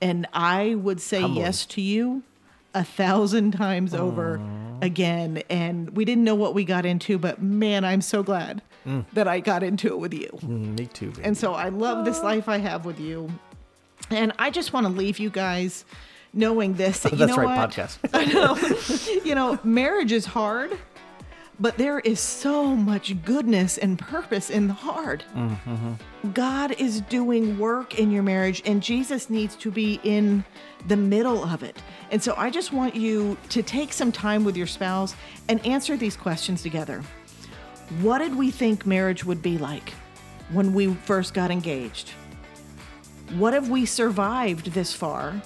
And 0.00 0.26
I 0.32 0.74
would 0.76 1.00
say 1.00 1.20
Humbling. 1.20 1.44
yes 1.44 1.66
to 1.66 1.80
you 1.80 2.22
a 2.74 2.84
thousand 2.84 3.52
times 3.52 3.94
over 3.94 4.40
again. 4.80 5.42
And 5.50 5.90
we 5.96 6.04
didn't 6.04 6.24
know 6.24 6.34
what 6.34 6.54
we 6.54 6.64
got 6.64 6.86
into, 6.86 7.18
but 7.18 7.42
man, 7.42 7.84
I'm 7.84 8.00
so 8.00 8.22
glad 8.22 8.62
that 9.12 9.28
I 9.28 9.40
got 9.40 9.62
into 9.62 9.88
it 9.88 9.98
with 9.98 10.14
you. 10.14 10.30
Mm, 10.42 10.78
me 10.78 10.86
too. 10.86 11.10
Baby. 11.10 11.22
And 11.24 11.36
so 11.36 11.52
I 11.52 11.68
love 11.68 12.04
this 12.06 12.22
life 12.22 12.48
I 12.48 12.56
have 12.58 12.84
with 12.86 12.98
you. 12.98 13.28
And 14.10 14.32
I 14.38 14.50
just 14.50 14.72
want 14.72 14.86
to 14.86 14.92
leave 14.92 15.18
you 15.18 15.28
guys 15.28 15.84
knowing 16.32 16.74
this 16.74 17.00
that 17.00 17.12
you 17.12 17.18
That's 17.18 17.36
know 17.36 17.42
right. 17.42 17.58
what? 17.58 17.70
Podcast. 17.70 17.98
I 18.14 18.24
know. 18.24 19.24
you 19.24 19.34
know, 19.34 19.58
marriage 19.62 20.12
is 20.12 20.24
hard, 20.24 20.78
but 21.60 21.76
there 21.76 21.98
is 22.00 22.20
so 22.20 22.76
much 22.76 23.20
goodness 23.24 23.78
and 23.78 23.98
purpose 23.98 24.50
in 24.50 24.68
the 24.68 24.74
hard. 24.74 25.24
Mm-hmm. 25.34 25.94
God 26.32 26.72
is 26.72 27.00
doing 27.02 27.58
work 27.58 27.98
in 27.98 28.10
your 28.10 28.22
marriage, 28.22 28.62
and 28.64 28.82
Jesus 28.82 29.28
needs 29.28 29.56
to 29.56 29.70
be 29.70 30.00
in 30.04 30.44
the 30.86 30.96
middle 30.96 31.42
of 31.44 31.62
it. 31.62 31.82
And 32.10 32.22
so 32.22 32.34
I 32.36 32.50
just 32.50 32.72
want 32.72 32.94
you 32.94 33.36
to 33.48 33.62
take 33.62 33.92
some 33.92 34.12
time 34.12 34.44
with 34.44 34.56
your 34.56 34.66
spouse 34.66 35.14
and 35.48 35.64
answer 35.66 35.96
these 35.96 36.16
questions 36.16 36.62
together. 36.62 37.02
What 38.00 38.18
did 38.18 38.36
we 38.36 38.50
think 38.50 38.86
marriage 38.86 39.24
would 39.24 39.42
be 39.42 39.58
like 39.58 39.92
when 40.52 40.72
we 40.72 40.94
first 40.94 41.34
got 41.34 41.50
engaged? 41.50 42.10
What 43.36 43.52
have 43.52 43.68
we 43.68 43.84
survived 43.84 44.72
this 44.72 44.92
far? 44.92 45.42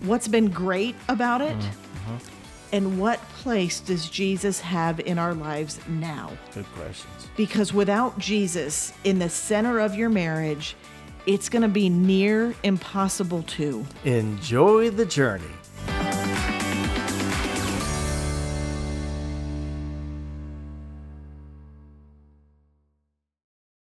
What's 0.00 0.28
been 0.28 0.50
great 0.50 0.96
about 1.08 1.40
it? 1.40 1.56
Mm-hmm. 1.56 2.37
And 2.72 2.98
what 2.98 3.20
place 3.30 3.80
does 3.80 4.08
Jesus 4.08 4.60
have 4.60 5.00
in 5.00 5.18
our 5.18 5.34
lives 5.34 5.80
now? 5.88 6.30
Good 6.54 6.66
questions. 6.74 7.28
Because 7.36 7.72
without 7.72 8.18
Jesus 8.18 8.92
in 9.04 9.18
the 9.18 9.28
center 9.28 9.78
of 9.78 9.94
your 9.94 10.10
marriage, 10.10 10.76
it's 11.26 11.48
going 11.48 11.62
to 11.62 11.68
be 11.68 11.88
near 11.88 12.54
impossible 12.62 13.42
to. 13.44 13.84
Enjoy 14.04 14.90
the 14.90 15.06
journey. 15.06 15.44